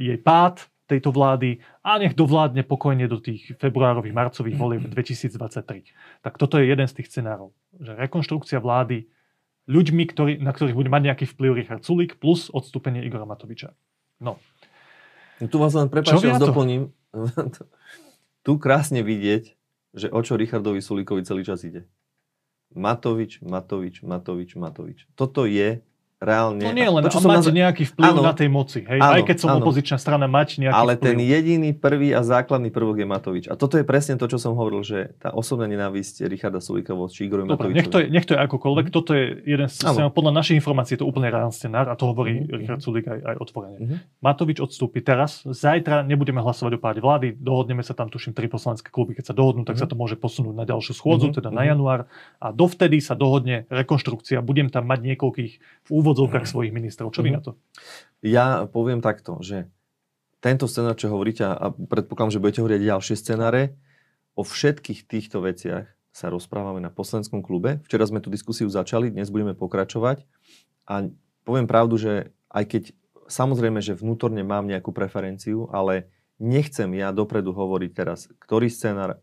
jej 0.00 0.18
pád, 0.24 0.64
tejto 0.86 1.10
vlády 1.10 1.58
a 1.82 1.98
nech 1.98 2.14
dovládne 2.14 2.62
pokojne 2.62 3.10
do 3.10 3.18
tých 3.18 3.58
februárových, 3.58 4.14
marcových 4.14 4.56
volieb 4.56 4.82
2023. 4.86 6.22
Tak 6.22 6.38
toto 6.38 6.62
je 6.62 6.70
jeden 6.70 6.86
z 6.86 7.02
tých 7.02 7.10
scenárov. 7.10 7.50
Že 7.76 7.98
rekonštrukcia 7.98 8.62
vlády 8.62 9.10
ľuďmi, 9.66 10.02
ktorý, 10.14 10.32
na 10.38 10.54
ktorých 10.54 10.78
bude 10.78 10.90
mať 10.90 11.02
nejaký 11.12 11.24
vplyv 11.34 11.50
Richard 11.58 11.82
Sulik 11.82 12.22
plus 12.22 12.48
odstúpenie 12.54 13.02
Igora 13.02 13.26
Matoviča. 13.26 13.74
No. 14.22 14.38
no 15.42 15.46
tu 15.50 15.58
vás 15.58 15.74
len 15.74 15.90
prepáčte, 15.90 16.30
vás 16.30 16.40
doplním. 16.40 16.94
tu 18.46 18.52
krásne 18.62 19.02
vidieť, 19.02 19.58
že 19.96 20.06
o 20.14 20.20
čo 20.22 20.38
Richardovi 20.38 20.78
Sulikovi 20.78 21.26
celý 21.26 21.42
čas 21.42 21.66
ide. 21.66 21.90
Matovič, 22.76 23.42
Matovič, 23.42 24.06
Matovič, 24.06 24.54
Matovič. 24.54 24.98
Toto 25.18 25.48
je 25.48 25.82
reálne... 26.16 26.64
To 26.64 26.72
nie 26.72 26.88
len 26.88 27.02
to, 27.04 27.12
čo 27.12 27.20
mať 27.20 27.44
nazv... 27.44 27.52
nejaký 27.52 27.84
vplyv 27.92 28.12
áno, 28.16 28.22
na 28.24 28.32
tej 28.32 28.48
moci. 28.48 28.80
Hej? 28.88 29.00
Áno, 29.04 29.20
Aj 29.20 29.22
keď 29.22 29.36
som 29.36 29.48
áno. 29.52 29.60
opozičná 29.60 30.00
strana, 30.00 30.24
mať 30.24 30.64
nejaký 30.64 30.72
Ale 30.72 30.96
vplyv. 30.96 31.04
ten 31.04 31.18
jediný, 31.20 31.70
prvý 31.76 32.16
a 32.16 32.24
základný 32.24 32.72
prvok 32.72 33.04
je 33.04 33.06
Matovič. 33.06 33.44
A 33.52 33.54
toto 33.60 33.76
je 33.76 33.84
presne 33.84 34.16
to, 34.16 34.24
čo 34.24 34.40
som 34.40 34.56
hovoril, 34.56 34.80
že 34.80 35.12
tá 35.20 35.36
osobná 35.36 35.68
nenávisť 35.68 36.24
Richarda 36.24 36.64
Sulika 36.64 36.96
voči 36.96 37.28
Igorovi 37.28 37.52
Matovičovi. 37.52 37.76
Nech 37.76 37.88
to, 37.92 37.98
je, 38.00 38.06
nech 38.08 38.24
to 38.24 38.32
je 38.32 38.40
akokoľvek, 38.40 38.86
mm-hmm. 38.88 38.96
toto 38.96 39.12
je 39.12 39.24
jeden 39.44 39.68
z 39.68 39.74
scenárov, 39.76 40.16
podľa 40.16 40.32
našich 40.32 40.56
informácií 40.56 40.96
je 40.96 41.00
to 41.04 41.08
úplne 41.08 41.28
reálny 41.28 41.52
scenár 41.52 41.86
a 41.92 41.94
to 42.00 42.08
hovorí 42.08 42.40
mm-hmm. 42.40 42.56
Richard 42.56 42.80
Sulik 42.80 43.04
aj, 43.12 43.20
aj 43.20 43.36
otvorene. 43.36 43.76
Mm-hmm. 43.76 43.98
Matovič 44.24 44.58
odstúpi 44.64 45.04
teraz, 45.04 45.44
zajtra 45.44 46.00
nebudeme 46.00 46.40
hlasovať 46.40 46.72
o 46.76 46.80
páde 46.80 47.04
vlády, 47.04 47.36
dohodneme 47.36 47.84
sa 47.84 47.92
tam, 47.92 48.08
tuším, 48.08 48.32
tri 48.32 48.48
poslanské 48.48 48.88
kluby. 48.88 49.12
Keď 49.20 49.32
sa 49.32 49.34
dohodnú, 49.36 49.68
tak 49.68 49.76
mm-hmm. 49.76 49.84
sa 49.84 49.92
to 49.92 50.00
môže 50.00 50.16
posunúť 50.16 50.56
na 50.56 50.64
ďalšiu 50.64 50.96
schôdzu, 50.96 51.28
mm-hmm. 51.28 51.38
teda 51.44 51.50
na 51.52 51.68
mhm. 51.68 51.68
január 51.76 52.00
a 52.40 52.46
dovtedy 52.56 53.04
sa 53.04 53.12
dohodne 53.12 53.68
rekonštrukcia. 53.68 54.40
Budem 54.40 54.72
tam 54.72 54.88
mať 54.88 55.12
niekoľkých 55.12 55.52
v 55.86 55.90
úvodzovkách 56.06 56.46
svojich 56.46 56.70
ministrov. 56.70 57.10
Čo 57.10 57.26
vy 57.26 57.34
mm-hmm. 57.34 57.42
na 57.42 57.42
to? 57.42 57.50
Ja 58.22 58.46
poviem 58.70 59.02
takto, 59.02 59.42
že 59.42 59.66
tento 60.38 60.70
scenár, 60.70 60.94
čo 60.94 61.10
hovoríte, 61.10 61.42
a 61.42 61.74
predpokladám, 61.74 62.38
že 62.38 62.42
budete 62.42 62.60
hovoriť 62.62 62.80
ďalšie 62.86 63.16
scenáre, 63.18 63.74
o 64.36 64.46
všetkých 64.46 65.08
týchto 65.08 65.42
veciach 65.42 65.88
sa 66.12 66.26
rozprávame 66.28 66.80
na 66.80 66.92
poslanskom 66.92 67.40
klube. 67.40 67.80
Včera 67.88 68.04
sme 68.08 68.20
tú 68.22 68.28
diskusiu 68.28 68.68
začali, 68.68 69.12
dnes 69.12 69.32
budeme 69.32 69.52
pokračovať. 69.52 70.24
A 70.86 71.08
poviem 71.44 71.68
pravdu, 71.68 71.98
že 71.98 72.32
aj 72.52 72.64
keď 72.68 72.82
samozrejme, 73.26 73.82
že 73.82 73.98
vnútorne 73.98 74.40
mám 74.46 74.64
nejakú 74.64 74.94
preferenciu, 74.94 75.68
ale 75.72 76.08
nechcem 76.40 76.88
ja 76.96 77.12
dopredu 77.12 77.52
hovoriť 77.52 77.90
teraz, 77.92 78.28
ktorý 78.40 78.68
scenár, 78.68 79.20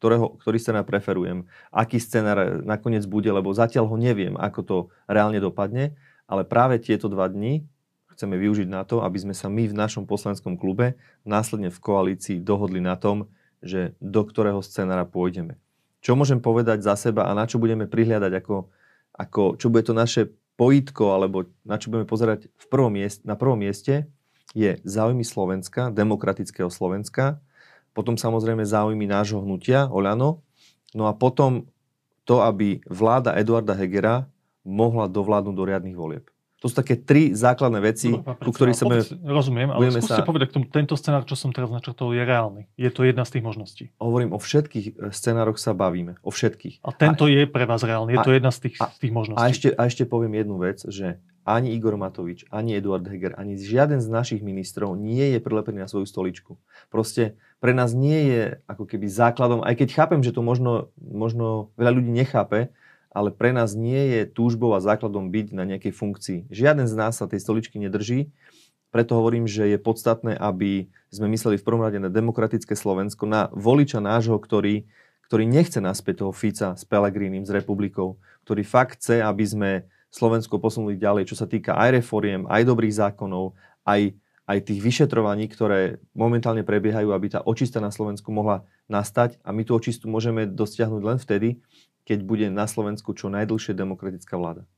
ktorého, 0.00 0.36
ktorý 0.40 0.58
scenár 0.60 0.84
preferujem, 0.84 1.48
aký 1.72 1.96
scenár 1.96 2.60
nakoniec 2.64 3.04
bude, 3.08 3.28
lebo 3.32 3.52
zatiaľ 3.56 3.88
ho 3.88 3.96
neviem, 3.96 4.36
ako 4.36 4.60
to 4.64 4.76
reálne 5.08 5.40
dopadne. 5.40 5.96
Ale 6.24 6.48
práve 6.48 6.80
tieto 6.80 7.12
dva 7.12 7.28
dni 7.28 7.64
chceme 8.14 8.38
využiť 8.38 8.70
na 8.70 8.86
to, 8.86 9.02
aby 9.02 9.18
sme 9.18 9.34
sa 9.34 9.50
my 9.50 9.66
v 9.66 9.74
našom 9.74 10.06
poslanskom 10.06 10.54
klube 10.54 10.94
následne 11.26 11.68
v 11.68 11.82
koalícii 11.82 12.38
dohodli 12.38 12.78
na 12.78 12.94
tom, 12.94 13.26
že 13.58 13.98
do 13.98 14.22
ktorého 14.22 14.62
scenára 14.62 15.02
pôjdeme. 15.04 15.58
Čo 16.04 16.14
môžem 16.14 16.38
povedať 16.38 16.84
za 16.84 16.94
seba 16.94 17.26
a 17.26 17.32
na 17.32 17.48
čo 17.48 17.56
budeme 17.58 17.88
prihliadať 17.88 18.32
ako, 18.44 18.68
ako 19.16 19.42
čo 19.56 19.66
bude 19.72 19.84
to 19.88 19.96
naše 19.96 20.30
pojitko, 20.54 21.16
alebo 21.16 21.50
na 21.66 21.80
čo 21.80 21.90
budeme 21.90 22.06
pozerať 22.06 22.46
v 22.46 22.66
prvom 22.70 22.92
mieste, 22.94 23.24
na 23.26 23.34
prvom 23.34 23.58
mieste, 23.58 24.06
je 24.54 24.78
záujmy 24.86 25.26
Slovenska, 25.26 25.90
demokratického 25.90 26.70
Slovenska, 26.70 27.42
potom 27.90 28.14
samozrejme 28.14 28.62
záujmy 28.62 29.08
nášho 29.10 29.42
hnutia, 29.42 29.90
Oľano, 29.90 30.46
no 30.94 31.10
a 31.10 31.12
potom 31.16 31.66
to, 32.22 32.40
aby 32.44 32.84
vláda 32.86 33.34
Eduarda 33.34 33.74
Hegera 33.74 34.30
mohla 34.64 35.06
dovládnuť 35.06 35.54
do 35.54 35.64
riadnych 35.64 35.96
volieb. 35.96 36.26
To 36.64 36.72
sú 36.72 36.80
také 36.80 36.96
tri 36.96 37.36
základné 37.36 37.76
veci, 37.84 38.08
Dobre, 38.08 38.40
ku 38.40 38.48
ktorých 38.48 38.72
sa 38.72 38.88
budeme... 38.88 39.04
Rozumiem, 39.20 39.68
ale 39.68 39.92
skúste 40.00 40.16
sa... 40.16 40.24
povedať 40.24 40.48
k 40.48 40.52
tomu, 40.56 40.64
tento 40.72 40.96
scenár, 40.96 41.28
čo 41.28 41.36
som 41.36 41.52
teraz 41.52 41.68
načrtol, 41.68 42.16
je 42.16 42.24
reálny. 42.24 42.72
Je 42.80 42.88
to 42.88 43.04
jedna 43.04 43.28
z 43.28 43.36
tých 43.36 43.44
možností. 43.44 43.84
Hovorím, 44.00 44.32
o 44.32 44.40
všetkých 44.40 44.86
e, 44.96 45.12
scenároch 45.12 45.60
sa 45.60 45.76
bavíme. 45.76 46.16
O 46.24 46.32
všetkých. 46.32 46.80
A 46.80 46.96
tento 46.96 47.28
a, 47.28 47.36
je 47.36 47.44
pre 47.44 47.68
vás 47.68 47.84
reálny. 47.84 48.16
Je 48.16 48.20
a, 48.20 48.24
to 48.24 48.32
jedna 48.32 48.48
z 48.48 48.58
tých, 48.64 48.80
a, 48.80 48.88
z 48.88 48.96
tých 48.96 49.12
možností. 49.12 49.44
A 49.44 49.52
ešte, 49.52 49.68
a 49.76 49.80
ešte 49.84 50.08
poviem 50.08 50.40
jednu 50.40 50.56
vec, 50.56 50.80
že 50.88 51.20
ani 51.44 51.76
Igor 51.76 52.00
Matovič, 52.00 52.48
ani 52.48 52.80
Eduard 52.80 53.04
Heger, 53.04 53.36
ani 53.36 53.60
žiaden 53.60 54.00
z 54.00 54.08
našich 54.08 54.40
ministrov 54.40 54.96
nie 54.96 55.36
je 55.36 55.44
prilepený 55.44 55.84
na 55.84 55.88
svoju 55.92 56.08
stoličku. 56.08 56.56
Proste 56.88 57.36
pre 57.60 57.76
nás 57.76 57.92
nie 57.92 58.32
je 58.32 58.42
ako 58.64 58.88
keby 58.88 59.04
základom, 59.04 59.60
aj 59.60 59.84
keď 59.84 59.88
chápem, 59.92 60.24
že 60.24 60.32
to 60.32 60.40
možno, 60.40 60.88
možno 60.96 61.76
veľa 61.76 61.92
ľudí 62.00 62.08
nechápe, 62.08 62.72
ale 63.14 63.30
pre 63.30 63.54
nás 63.54 63.78
nie 63.78 64.18
je 64.18 64.20
túžbou 64.26 64.74
a 64.74 64.82
základom 64.82 65.30
byť 65.30 65.54
na 65.54 65.62
nejakej 65.62 65.94
funkcii. 65.94 66.38
Žiaden 66.50 66.90
z 66.90 66.94
nás 66.98 67.14
sa 67.14 67.30
tej 67.30 67.38
stoličky 67.38 67.78
nedrží, 67.78 68.34
preto 68.94 69.18
hovorím, 69.18 69.50
že 69.50 69.66
je 69.70 69.78
podstatné, 69.78 70.38
aby 70.38 70.86
sme 71.10 71.26
mysleli 71.34 71.58
v 71.58 71.66
prvom 71.66 71.82
rade 71.82 71.98
na 71.98 72.06
demokratické 72.06 72.78
Slovensko, 72.78 73.26
na 73.26 73.50
voliča 73.50 73.98
nášho, 73.98 74.38
ktorý, 74.38 74.86
ktorý 75.26 75.50
nechce 75.50 75.82
naspäť 75.82 76.22
toho 76.22 76.30
Fica 76.30 76.78
s 76.78 76.86
Pelegrínim, 76.86 77.42
s 77.42 77.50
republikou, 77.50 78.22
ktorý 78.46 78.62
fakt 78.62 79.02
chce, 79.02 79.18
aby 79.18 79.42
sme 79.42 79.70
Slovensko 80.14 80.62
posunuli 80.62 80.94
ďalej, 80.94 81.26
čo 81.26 81.34
sa 81.34 81.50
týka 81.50 81.74
aj 81.74 82.06
reforiem, 82.06 82.46
aj 82.46 82.62
dobrých 82.70 82.94
zákonov, 82.94 83.58
aj, 83.82 84.14
aj 84.46 84.58
tých 84.62 84.78
vyšetrovaní, 84.78 85.50
ktoré 85.50 85.98
momentálne 86.14 86.62
prebiehajú, 86.62 87.10
aby 87.10 87.34
tá 87.34 87.42
očista 87.42 87.82
na 87.82 87.90
Slovensku 87.90 88.30
mohla 88.30 88.62
nastať. 88.86 89.42
A 89.42 89.50
my 89.50 89.66
tú 89.66 89.74
očistu 89.74 90.06
môžeme 90.06 90.46
dosiahnuť 90.46 91.02
len 91.02 91.18
vtedy, 91.18 91.58
keď 92.04 92.18
bude 92.22 92.46
na 92.52 92.68
Slovensku 92.68 93.16
čo 93.16 93.32
najdlhšie 93.32 93.72
demokratická 93.72 94.36
vláda. 94.36 94.68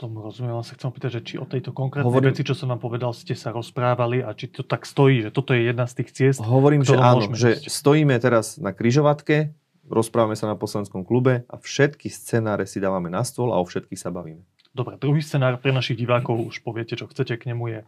Tomu 0.00 0.24
rozumiem, 0.24 0.56
ale 0.56 0.64
sa 0.64 0.72
chcem 0.72 0.88
pýtať, 0.88 1.10
že 1.12 1.20
či 1.20 1.34
o 1.36 1.44
tejto 1.44 1.76
konkrétnej 1.76 2.08
Hovorím, 2.08 2.32
veci, 2.32 2.40
čo 2.40 2.56
som 2.56 2.72
vám 2.72 2.80
povedal, 2.80 3.12
ste 3.12 3.36
sa 3.36 3.52
rozprávali 3.52 4.24
a 4.24 4.32
či 4.32 4.48
to 4.48 4.64
tak 4.64 4.88
stojí, 4.88 5.28
že 5.28 5.30
toto 5.30 5.52
je 5.52 5.68
jedna 5.68 5.84
z 5.84 6.00
tých 6.00 6.10
ciest. 6.16 6.40
Hovorím, 6.40 6.88
že 6.88 6.96
áno, 6.96 7.28
že 7.36 7.60
stojíme 7.68 8.16
teraz 8.16 8.56
na 8.56 8.72
kryžovatke, 8.72 9.52
rozprávame 9.84 10.40
sa 10.40 10.48
na 10.48 10.56
poslanskom 10.56 11.04
klube 11.04 11.44
a 11.52 11.60
všetky 11.60 12.08
scenáre 12.08 12.64
si 12.64 12.80
dávame 12.80 13.12
na 13.12 13.20
stôl 13.28 13.52
a 13.52 13.60
o 13.60 13.64
všetkých 13.68 14.00
sa 14.00 14.08
bavíme. 14.08 14.40
Dobre, 14.72 14.96
druhý 14.96 15.20
scenár 15.20 15.60
pre 15.60 15.74
našich 15.74 16.00
divákov, 16.00 16.48
už 16.48 16.64
poviete, 16.64 16.96
čo 16.96 17.04
chcete 17.04 17.36
k 17.36 17.52
nemu 17.52 17.64
je, 17.68 17.80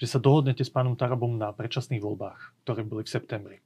že 0.00 0.06
sa 0.08 0.22
dohodnete 0.22 0.64
s 0.64 0.72
pánom 0.72 0.96
Tarabom 0.96 1.36
na 1.36 1.52
predčasných 1.52 2.00
voľbách, 2.00 2.64
ktoré 2.64 2.80
boli 2.80 3.04
v 3.04 3.12
septembri 3.12 3.58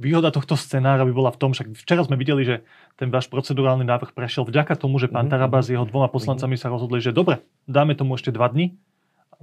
výhoda 0.00 0.32
tohto 0.32 0.56
scenára 0.56 1.04
by 1.04 1.12
bola 1.12 1.30
v 1.30 1.38
tom, 1.38 1.50
však 1.52 1.76
včera 1.76 2.00
sme 2.00 2.16
videli, 2.16 2.42
že 2.48 2.56
ten 2.96 3.12
váš 3.12 3.28
procedurálny 3.28 3.84
návrh 3.84 4.16
prešiel 4.16 4.48
vďaka 4.48 4.80
tomu, 4.80 4.96
že 4.96 5.12
pán 5.12 5.28
mhm. 5.28 5.32
Taraba 5.36 5.60
s 5.60 5.68
jeho 5.68 5.84
dvoma 5.84 6.08
poslancami 6.08 6.56
sa 6.56 6.72
rozhodli, 6.72 7.04
že 7.04 7.12
dobre, 7.12 7.44
dáme 7.68 7.92
tomu 7.92 8.16
ešte 8.16 8.32
dva 8.32 8.48
dny. 8.48 8.72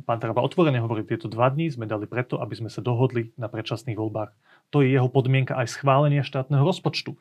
Pán 0.05 0.17
Taraba 0.21 0.41
otvorene 0.41 0.81
hovorí, 0.81 1.05
tieto 1.05 1.29
dva 1.29 1.49
dní 1.49 1.69
sme 1.69 1.85
dali 1.85 2.09
preto, 2.09 2.41
aby 2.41 2.53
sme 2.57 2.69
sa 2.69 2.81
dohodli 2.81 3.33
na 3.37 3.49
predčasných 3.49 3.97
voľbách. 3.97 4.29
To 4.73 4.85
je 4.85 4.93
jeho 4.93 5.09
podmienka 5.09 5.57
aj 5.57 5.73
schválenia 5.73 6.21
štátneho 6.21 6.61
rozpočtu. 6.61 7.17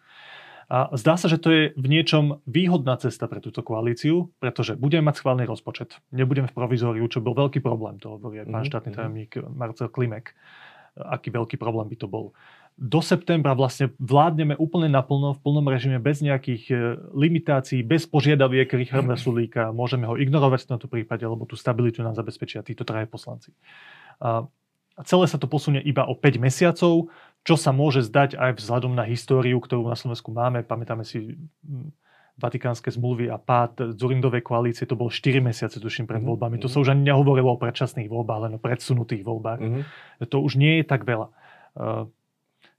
A 0.66 0.90
zdá 0.98 1.14
sa, 1.14 1.30
že 1.30 1.38
to 1.38 1.48
je 1.54 1.62
v 1.78 1.86
niečom 1.86 2.42
výhodná 2.42 2.98
cesta 2.98 3.30
pre 3.30 3.38
túto 3.38 3.62
koalíciu, 3.62 4.34
pretože 4.42 4.74
budeme 4.74 5.08
mať 5.08 5.22
schválny 5.22 5.46
rozpočet. 5.46 6.02
Nebudeme 6.10 6.50
v 6.50 6.56
provizóriu, 6.58 7.06
čo 7.06 7.22
bol 7.22 7.38
veľký 7.38 7.62
problém, 7.62 8.02
to 8.02 8.18
hovorí 8.18 8.42
aj 8.42 8.50
pán 8.50 8.66
mm-hmm. 8.66 8.70
štátny 8.74 8.90
tajomník 8.90 9.32
Marcel 9.46 9.88
Klimek, 9.88 10.34
aký 10.98 11.30
veľký 11.30 11.54
problém 11.54 11.86
by 11.86 11.96
to 12.02 12.10
bol 12.10 12.34
do 12.76 13.00
septembra 13.00 13.56
vlastne 13.56 13.88
vládneme 13.96 14.52
úplne 14.60 14.92
naplno, 14.92 15.32
v 15.32 15.40
plnom 15.40 15.64
režime, 15.64 15.96
bez 15.96 16.20
nejakých 16.20 16.62
e, 16.68 16.74
limitácií, 17.16 17.80
bez 17.80 18.04
požiadaviek 18.04 18.68
Richarda 18.68 19.16
Sulíka. 19.16 19.72
Môžeme 19.72 20.04
ho 20.04 20.20
ignorovať 20.20 20.68
v 20.68 20.70
tomto 20.76 20.88
prípade, 20.92 21.24
lebo 21.24 21.48
tú 21.48 21.56
stabilitu 21.56 22.04
nám 22.04 22.12
zabezpečia 22.12 22.60
títo 22.60 22.84
traje 22.84 23.08
poslanci. 23.08 23.56
A 24.20 24.44
celé 25.08 25.24
sa 25.24 25.40
to 25.40 25.48
posunie 25.48 25.80
iba 25.80 26.04
o 26.04 26.12
5 26.12 26.36
mesiacov, 26.36 27.08
čo 27.48 27.54
sa 27.56 27.72
môže 27.72 28.04
zdať 28.04 28.36
aj 28.36 28.60
vzhľadom 28.60 28.92
na 28.92 29.08
históriu, 29.08 29.56
ktorú 29.56 29.88
na 29.88 29.96
Slovensku 29.96 30.28
máme. 30.28 30.60
Pamätáme 30.60 31.08
si 31.08 31.32
vatikánske 32.36 32.92
zmluvy 32.92 33.32
a 33.32 33.40
pád 33.40 33.96
Zurindovej 33.96 34.44
koalície, 34.44 34.84
to 34.84 35.00
bolo 35.00 35.08
4 35.08 35.40
mesiace, 35.40 35.80
tuším, 35.80 36.04
pred 36.04 36.20
Mhm, 36.20 36.28
voľbami. 36.28 36.60
To 36.60 36.68
mhm. 36.68 36.72
sa 36.76 36.80
už 36.84 36.92
ani 36.92 37.08
nehovorilo 37.08 37.56
o 37.56 37.56
predčasných 37.56 38.12
voľbách, 38.12 38.40
len 38.44 38.52
o 38.56 38.60
predsunutých 38.60 39.24
voľbách. 39.24 39.60
Mhm. 39.64 39.80
To 40.28 40.36
už 40.44 40.60
nie 40.60 40.80
je 40.80 40.84
tak 40.84 41.08
veľa. 41.08 41.32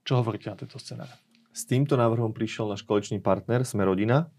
Čo 0.08 0.24
hovoríte 0.24 0.48
na 0.48 0.56
tento 0.56 0.80
scenár? 0.80 1.12
S 1.52 1.68
týmto 1.68 1.92
návrhom 1.92 2.32
prišiel 2.32 2.64
náš 2.72 2.80
koaličný 2.80 3.20
partner 3.20 3.60
Smerodina 3.68 4.32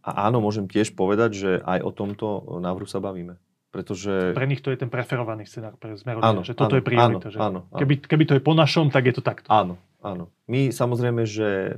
a 0.00 0.32
áno, 0.32 0.40
môžem 0.40 0.64
tiež 0.64 0.96
povedať, 0.96 1.30
že 1.36 1.50
aj 1.60 1.84
o 1.84 1.92
tomto 1.92 2.56
návrhu 2.56 2.88
sa 2.88 3.04
bavíme. 3.04 3.36
Pretože... 3.68 4.32
Pre 4.32 4.48
nich 4.48 4.64
to 4.64 4.72
je 4.72 4.80
ten 4.80 4.88
preferovaný 4.88 5.44
scenár 5.44 5.76
pre 5.76 5.92
Smer 6.00 6.24
Áno, 6.24 6.40
že 6.40 6.56
toto 6.56 6.72
áno, 6.72 6.80
je 6.80 6.84
priorita. 6.88 7.20
áno, 7.20 7.28
že 7.28 7.36
áno, 7.36 7.60
áno. 7.68 7.80
Keby, 7.84 7.94
keby 8.00 8.24
to 8.24 8.34
je 8.40 8.42
po 8.46 8.56
našom, 8.56 8.88
tak 8.88 9.04
je 9.04 9.20
to 9.20 9.20
takto. 9.20 9.52
Áno, 9.52 9.76
áno. 10.00 10.32
My 10.48 10.72
samozrejme, 10.72 11.28
že 11.28 11.68
e, 11.68 11.72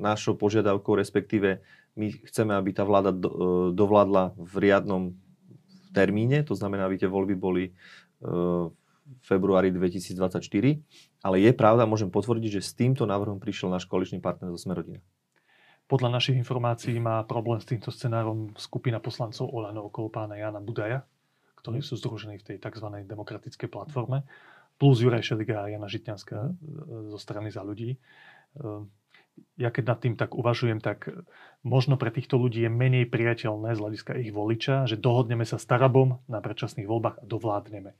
našou 0.00 0.32
požiadavkou, 0.32 0.96
respektíve 0.96 1.60
my 1.92 2.08
chceme, 2.24 2.56
aby 2.56 2.72
tá 2.72 2.88
vláda 2.88 3.12
do, 3.12 3.28
e, 3.28 3.36
dovládla 3.76 4.32
v 4.32 4.54
riadnom 4.64 5.12
termíne, 5.92 6.40
to 6.40 6.56
znamená, 6.56 6.88
aby 6.88 7.04
tie 7.04 7.10
voľby 7.10 7.36
boli 7.36 7.64
e, 7.68 7.72
v 8.72 8.87
februári 9.24 9.72
2024. 9.74 10.80
Ale 11.24 11.36
je 11.42 11.52
pravda, 11.54 11.88
môžem 11.88 12.08
potvrdiť, 12.12 12.60
že 12.60 12.62
s 12.62 12.72
týmto 12.76 13.08
návrhom 13.08 13.42
prišiel 13.42 13.72
náš 13.72 13.88
koaličný 13.88 14.22
partner 14.22 14.52
zo 14.54 14.60
Smerodina. 14.60 15.00
Podľa 15.88 16.20
našich 16.20 16.36
informácií 16.36 17.00
má 17.00 17.24
problém 17.24 17.64
s 17.64 17.68
týmto 17.68 17.88
scenárom 17.88 18.52
skupina 18.60 19.00
poslancov 19.00 19.48
Olano 19.48 19.88
okolo 19.88 20.12
pána 20.12 20.36
Jana 20.36 20.60
Budaja, 20.60 21.08
ktorí 21.64 21.80
sú 21.80 21.96
združení 21.96 22.36
v 22.38 22.44
tej 22.44 22.56
tzv. 22.60 22.92
demokratickej 23.08 23.72
platforme, 23.72 24.28
plus 24.76 25.00
Juraj 25.00 25.24
Šeliga 25.24 25.64
a 25.64 25.72
Jana 25.72 25.88
Žitňanská 25.88 26.38
e, 26.44 26.50
zo 27.08 27.18
strany 27.18 27.48
za 27.48 27.64
ľudí. 27.64 27.96
E, 27.96 27.98
Ja 29.58 29.70
keď 29.70 29.84
nad 29.86 29.98
tým 30.02 30.14
tak 30.18 30.34
uvažujem, 30.34 30.82
tak 30.82 31.08
možno 31.62 31.96
pre 31.96 32.10
týchto 32.10 32.38
ľudí 32.38 32.66
je 32.66 32.70
menej 32.70 33.06
priateľné 33.10 33.74
z 33.74 33.80
hľadiska 33.80 34.12
ich 34.18 34.34
voliča, 34.34 34.86
že 34.86 34.98
dohodneme 34.98 35.46
sa 35.46 35.56
s 35.58 35.66
Tarabom 35.66 36.22
na 36.26 36.42
predčasných 36.42 36.90
voľbách 36.90 37.16
a 37.22 37.24
dovládneme. 37.26 37.94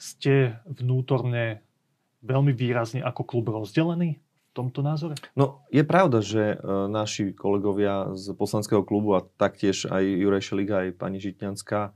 Ste 0.00 0.56
vnútorne 0.64 1.60
veľmi 2.24 2.56
výrazne 2.56 3.04
ako 3.04 3.28
klub 3.28 3.52
rozdelení 3.52 4.16
v 4.16 4.52
tomto 4.56 4.80
názore? 4.80 5.20
No, 5.36 5.60
je 5.68 5.84
pravda, 5.84 6.24
že 6.24 6.56
e, 6.56 6.88
naši 6.88 7.36
kolegovia 7.36 8.16
z 8.16 8.32
poslanského 8.32 8.80
klubu 8.80 9.12
a 9.12 9.28
taktiež 9.36 9.84
aj 9.92 10.00
Juraj 10.00 10.40
Šeliga, 10.40 10.88
aj 10.88 10.96
pani 10.96 11.20
Žitňanská 11.20 11.92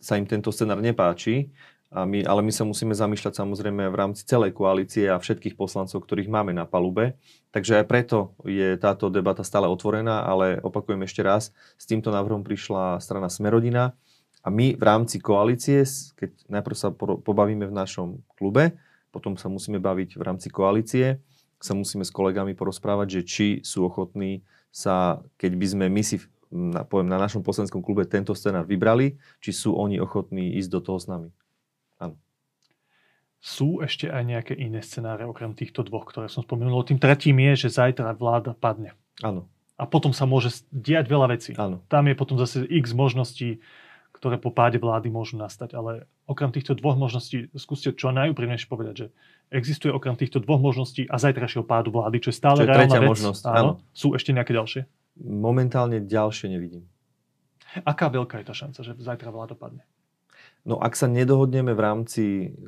sa 0.00 0.16
im 0.18 0.26
tento 0.26 0.50
scenár 0.50 0.82
nepáči, 0.82 1.54
a 1.90 2.06
my, 2.06 2.22
ale 2.22 2.46
my 2.46 2.54
sa 2.54 2.62
musíme 2.62 2.94
zamýšľať 2.94 3.42
samozrejme 3.42 3.90
v 3.90 3.98
rámci 3.98 4.22
celej 4.22 4.54
koalície 4.54 5.10
a 5.10 5.18
všetkých 5.18 5.58
poslancov, 5.58 6.06
ktorých 6.06 6.30
máme 6.30 6.54
na 6.54 6.62
palube. 6.62 7.18
Takže 7.50 7.82
aj 7.82 7.84
preto 7.90 8.18
je 8.46 8.78
táto 8.78 9.10
debata 9.10 9.42
stále 9.42 9.66
otvorená, 9.66 10.22
ale 10.22 10.62
opakujem 10.62 11.02
ešte 11.02 11.26
raz, 11.26 11.50
s 11.74 11.84
týmto 11.90 12.14
návrhom 12.14 12.46
prišla 12.46 13.02
strana 13.02 13.26
Smerodina 13.26 13.98
a 14.40 14.48
my 14.48 14.72
v 14.76 14.82
rámci 14.82 15.20
koalície, 15.20 15.84
keď 16.16 16.30
najprv 16.48 16.76
sa 16.76 16.88
po- 16.90 17.20
pobavíme 17.20 17.68
v 17.68 17.74
našom 17.74 18.24
klube, 18.40 18.72
potom 19.12 19.36
sa 19.36 19.50
musíme 19.52 19.76
baviť 19.76 20.16
v 20.16 20.22
rámci 20.22 20.48
koalície, 20.48 21.20
sa 21.60 21.76
musíme 21.76 22.06
s 22.06 22.14
kolegami 22.14 22.56
porozprávať, 22.56 23.20
že 23.20 23.22
či 23.26 23.46
sú 23.60 23.84
ochotní 23.84 24.40
sa, 24.72 25.20
keď 25.36 25.52
by 25.60 25.66
sme 25.66 25.86
my 25.92 26.02
si 26.02 26.16
na, 26.50 26.82
poviem, 26.82 27.06
na 27.06 27.20
našom 27.20 27.44
poslaneckom 27.46 27.84
klube 27.84 28.08
tento 28.08 28.34
scenár 28.34 28.66
vybrali, 28.66 29.20
či 29.38 29.54
sú 29.54 29.76
oni 29.76 30.02
ochotní 30.02 30.56
ísť 30.58 30.70
do 30.72 30.80
toho 30.82 30.98
s 30.98 31.06
nami. 31.06 31.30
Sú 33.40 33.80
ešte 33.80 34.04
aj 34.04 34.20
nejaké 34.28 34.52
iné 34.52 34.84
scenáre 34.84 35.24
okrem 35.24 35.56
týchto 35.56 35.80
dvoch, 35.80 36.04
ktoré 36.04 36.28
som 36.28 36.44
spomenul. 36.44 36.84
Tým 36.84 37.00
tretím 37.00 37.40
je, 37.40 37.64
že 37.64 37.80
zajtra 37.80 38.12
vláda 38.12 38.52
padne. 38.52 38.92
Áno, 39.24 39.48
A 39.80 39.88
potom 39.88 40.12
sa 40.12 40.28
môže 40.28 40.60
diať 40.68 41.08
veľa 41.08 41.26
vecí. 41.32 41.56
áno. 41.56 41.80
Tam 41.88 42.04
je 42.04 42.12
potom 42.12 42.36
zase 42.36 42.68
x 42.68 42.92
možností, 42.92 43.64
ktoré 44.20 44.36
po 44.36 44.52
páde 44.52 44.76
vlády 44.76 45.08
môžu 45.08 45.40
nastať. 45.40 45.72
Ale 45.72 46.04
okrem 46.28 46.52
týchto 46.52 46.76
dvoch 46.76 46.94
možností, 46.94 47.48
skúste 47.56 47.96
čo 47.96 48.12
najúprimnejšie 48.12 48.68
povedať, 48.68 48.94
že 48.94 49.06
existuje 49.48 49.88
okrem 49.88 50.14
týchto 50.14 50.44
dvoch 50.44 50.60
možností 50.60 51.08
a 51.08 51.16
zajtrajšieho 51.16 51.64
pádu 51.64 51.88
vlády, 51.88 52.20
čo 52.20 52.28
je 52.28 52.36
stále 52.36 52.62
Čo 52.62 52.68
je 52.68 52.70
reálna 52.70 53.00
vec. 53.00 53.10
možnosť, 53.16 53.42
Áno. 53.48 53.56
áno. 53.56 53.72
Sú 53.96 54.12
ešte 54.12 54.36
nejaké 54.36 54.52
ďalšie? 54.52 54.84
Momentálne 55.24 56.04
ďalšie 56.04 56.52
nevidím. 56.52 56.84
Aká 57.82 58.12
veľká 58.12 58.44
je 58.44 58.46
tá 58.46 58.54
šanca, 58.54 58.78
že 58.84 58.92
zajtra 59.00 59.32
vláda 59.32 59.56
padne? 59.56 59.88
No 60.68 60.76
ak 60.76 60.92
sa 60.92 61.08
nedohodneme 61.08 61.72
v 61.72 61.80
rámci 61.80 62.24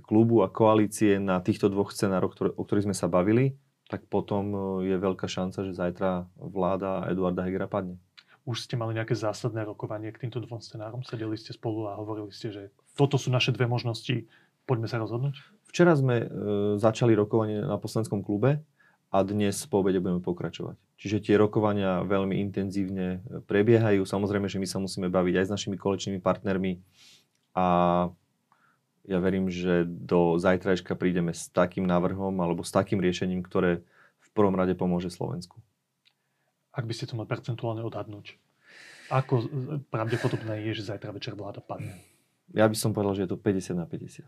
klubu 0.09 0.41
a 0.41 0.49
koalície 0.49 1.21
na 1.21 1.37
týchto 1.45 1.69
dvoch 1.69 1.93
scenároch, 1.93 2.33
ktoré, 2.33 2.51
o 2.57 2.65
ktorých 2.65 2.89
sme 2.89 2.97
sa 2.97 3.13
bavili, 3.13 3.53
tak 3.93 4.09
potom 4.09 4.81
e, 4.81 4.89
je 4.89 4.97
veľká 4.97 5.29
šanca, 5.29 5.69
že 5.69 5.77
zajtra 5.77 6.25
vláda 6.41 7.05
Eduarda 7.13 7.45
Hegera 7.45 7.69
padne. 7.69 8.01
Už 8.43 8.67
ste 8.67 8.75
mali 8.75 8.99
nejaké 8.99 9.15
zásadné 9.15 9.63
rokovanie 9.63 10.11
k 10.11 10.27
týmto 10.27 10.43
dvom 10.43 10.59
scenárom? 10.59 11.07
Sedeli 11.07 11.39
ste 11.39 11.55
spolu 11.55 11.87
a 11.87 11.95
hovorili 11.95 12.35
ste, 12.35 12.51
že 12.51 12.63
toto 12.99 13.15
sú 13.15 13.31
naše 13.31 13.55
dve 13.55 13.71
možnosti, 13.71 14.27
poďme 14.67 14.91
sa 14.91 14.99
rozhodnúť? 14.99 15.39
Včera 15.71 15.95
sme 15.95 16.17
e, 16.23 16.27
začali 16.77 17.15
rokovanie 17.15 17.63
na 17.63 17.79
poslaneckom 17.79 18.21
klube 18.21 18.61
a 19.15 19.17
dnes 19.23 19.63
po 19.71 19.81
obede 19.81 20.03
budeme 20.03 20.21
pokračovať. 20.21 20.77
Čiže 20.99 21.23
tie 21.23 21.35
rokovania 21.39 22.03
veľmi 22.03 22.37
intenzívne 22.43 23.23
e, 23.23 23.41
prebiehajú. 23.47 24.03
Samozrejme, 24.03 24.51
že 24.51 24.59
my 24.59 24.67
sa 24.67 24.83
musíme 24.83 25.09
baviť 25.09 25.35
aj 25.39 25.47
s 25.49 25.55
našimi 25.55 25.77
kolečnými 25.79 26.19
partnermi 26.19 26.83
a 27.55 27.67
ja 29.03 29.19
verím, 29.19 29.51
že 29.51 29.83
do 29.87 30.39
zajtrajška 30.39 30.95
prídeme 30.95 31.35
s 31.35 31.51
takým 31.51 31.87
návrhom 31.87 32.39
alebo 32.39 32.63
s 32.63 32.71
takým 32.71 33.03
riešením, 33.03 33.43
ktoré 33.43 33.83
v 34.23 34.29
prvom 34.31 34.55
rade 34.55 34.79
pomôže 34.79 35.11
Slovensku. 35.11 35.59
Ak 36.73 36.89
by 36.89 36.93
ste 36.97 37.05
to 37.05 37.21
mali 37.21 37.29
percentuálne 37.29 37.85
odhadnúť, 37.85 38.41
ako 39.13 39.45
pravdepodobné 39.93 40.65
je, 40.73 40.81
že 40.81 40.89
zajtra 40.89 41.13
večer 41.13 41.37
vláda 41.37 41.61
padne? 41.61 42.01
Ja 42.57 42.65
by 42.65 42.77
som 42.77 42.97
povedal, 42.97 43.21
že 43.21 43.23
je 43.29 43.31
to 43.33 43.39
50 43.41 43.77
na 43.77 43.85
50. 43.85 44.25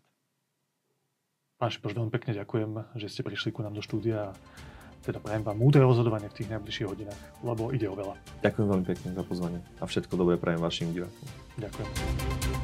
Pán 1.57 1.71
Šipoš, 1.73 1.97
veľmi 1.97 2.13
pekne 2.13 2.37
ďakujem, 2.37 3.01
že 3.01 3.09
ste 3.09 3.25
prišli 3.25 3.55
ku 3.55 3.65
nám 3.65 3.73
do 3.73 3.81
štúdia 3.81 4.29
a 4.29 4.37
teda 5.05 5.21
prajem 5.21 5.45
vám 5.45 5.57
múdre 5.57 5.85
rozhodovanie 5.85 6.29
v 6.33 6.37
tých 6.37 6.53
najbližších 6.53 6.89
hodinách, 6.89 7.21
lebo 7.45 7.73
ide 7.73 7.89
o 7.89 7.97
veľa. 7.97 8.17
Ďakujem 8.41 8.67
veľmi 8.69 8.87
pekne 8.89 9.09
za 9.13 9.25
pozvanie 9.25 9.61
a 9.81 9.85
všetko 9.85 10.13
dobré 10.17 10.37
prajem 10.41 10.61
vašim 10.61 10.93
divákom. 10.93 11.29
Ďakujem. 11.61 12.64